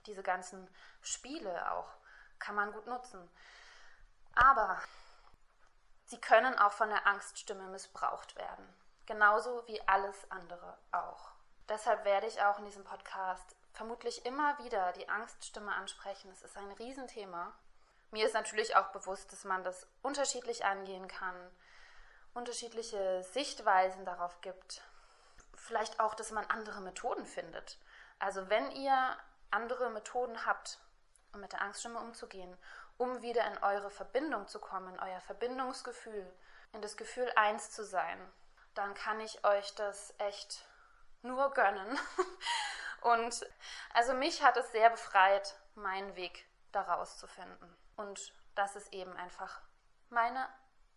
[0.06, 0.68] diese ganzen
[1.00, 1.88] Spiele auch,
[2.38, 3.30] kann man gut nutzen.
[4.34, 4.78] Aber
[6.04, 8.68] sie können auch von der Angststimme missbraucht werden.
[9.06, 11.30] Genauso wie alles andere auch.
[11.68, 16.30] Deshalb werde ich auch in diesem Podcast vermutlich immer wieder die Angststimme ansprechen.
[16.30, 17.52] Es ist ein Riesenthema.
[18.10, 21.50] Mir ist natürlich auch bewusst, dass man das unterschiedlich angehen kann
[22.34, 24.82] unterschiedliche Sichtweisen darauf gibt.
[25.54, 27.78] Vielleicht auch, dass man andere Methoden findet.
[28.18, 29.16] Also wenn ihr
[29.50, 30.78] andere Methoden habt,
[31.32, 32.56] um mit der Angststimme umzugehen,
[32.96, 36.30] um wieder in eure Verbindung zu kommen, euer Verbindungsgefühl,
[36.72, 38.18] in das Gefühl eins zu sein,
[38.74, 40.66] dann kann ich euch das echt
[41.22, 41.98] nur gönnen.
[43.00, 43.46] Und
[43.92, 47.76] also mich hat es sehr befreit, meinen Weg daraus zu finden.
[47.96, 49.60] Und das ist eben einfach
[50.08, 50.48] meine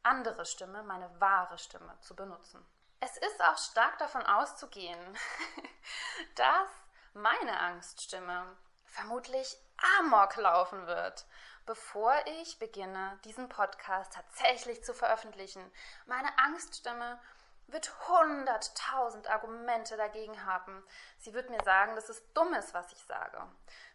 [0.07, 2.65] andere Stimme, meine wahre Stimme zu benutzen.
[2.99, 4.99] Es ist auch stark davon auszugehen,
[6.35, 6.69] dass
[7.13, 9.57] meine Angststimme vermutlich
[9.99, 11.25] amok laufen wird,
[11.65, 15.71] bevor ich beginne, diesen Podcast tatsächlich zu veröffentlichen.
[16.05, 17.19] Meine Angststimme
[17.67, 20.87] wird hunderttausend Argumente dagegen haben.
[21.17, 23.45] Sie wird mir sagen, dass es dumm ist, was ich sage.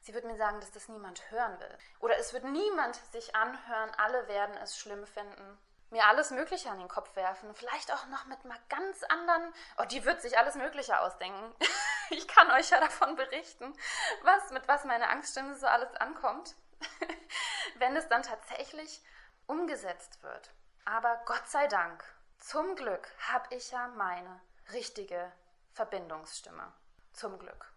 [0.02, 1.78] Sie wird mir sagen, dass das niemand hören will.
[2.00, 5.58] Oder es wird niemand sich anhören, alle werden es schlimm finden
[5.92, 7.54] mir alles Mögliche an den Kopf werfen.
[7.54, 9.54] Vielleicht auch noch mit mal ganz anderen.
[9.78, 11.54] Oh, die wird sich alles Mögliche ausdenken.
[12.10, 13.76] ich kann euch ja davon berichten,
[14.22, 16.56] was, mit was meine Angststimme so alles ankommt,
[17.76, 19.02] wenn es dann tatsächlich
[19.46, 20.50] umgesetzt wird.
[20.84, 22.02] Aber Gott sei Dank,
[22.38, 24.40] zum Glück habe ich ja meine
[24.72, 25.30] richtige
[25.74, 26.72] Verbindungsstimme.
[27.12, 27.70] Zum Glück.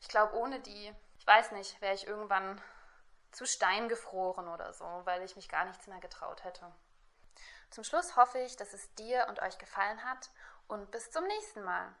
[0.00, 2.60] Ich glaube, ohne die, ich weiß nicht, wäre ich irgendwann
[3.32, 6.72] zu Stein gefroren oder so, weil ich mich gar nichts mehr getraut hätte.
[7.70, 10.30] Zum Schluss hoffe ich, dass es dir und euch gefallen hat
[10.68, 11.94] und bis zum nächsten Mal.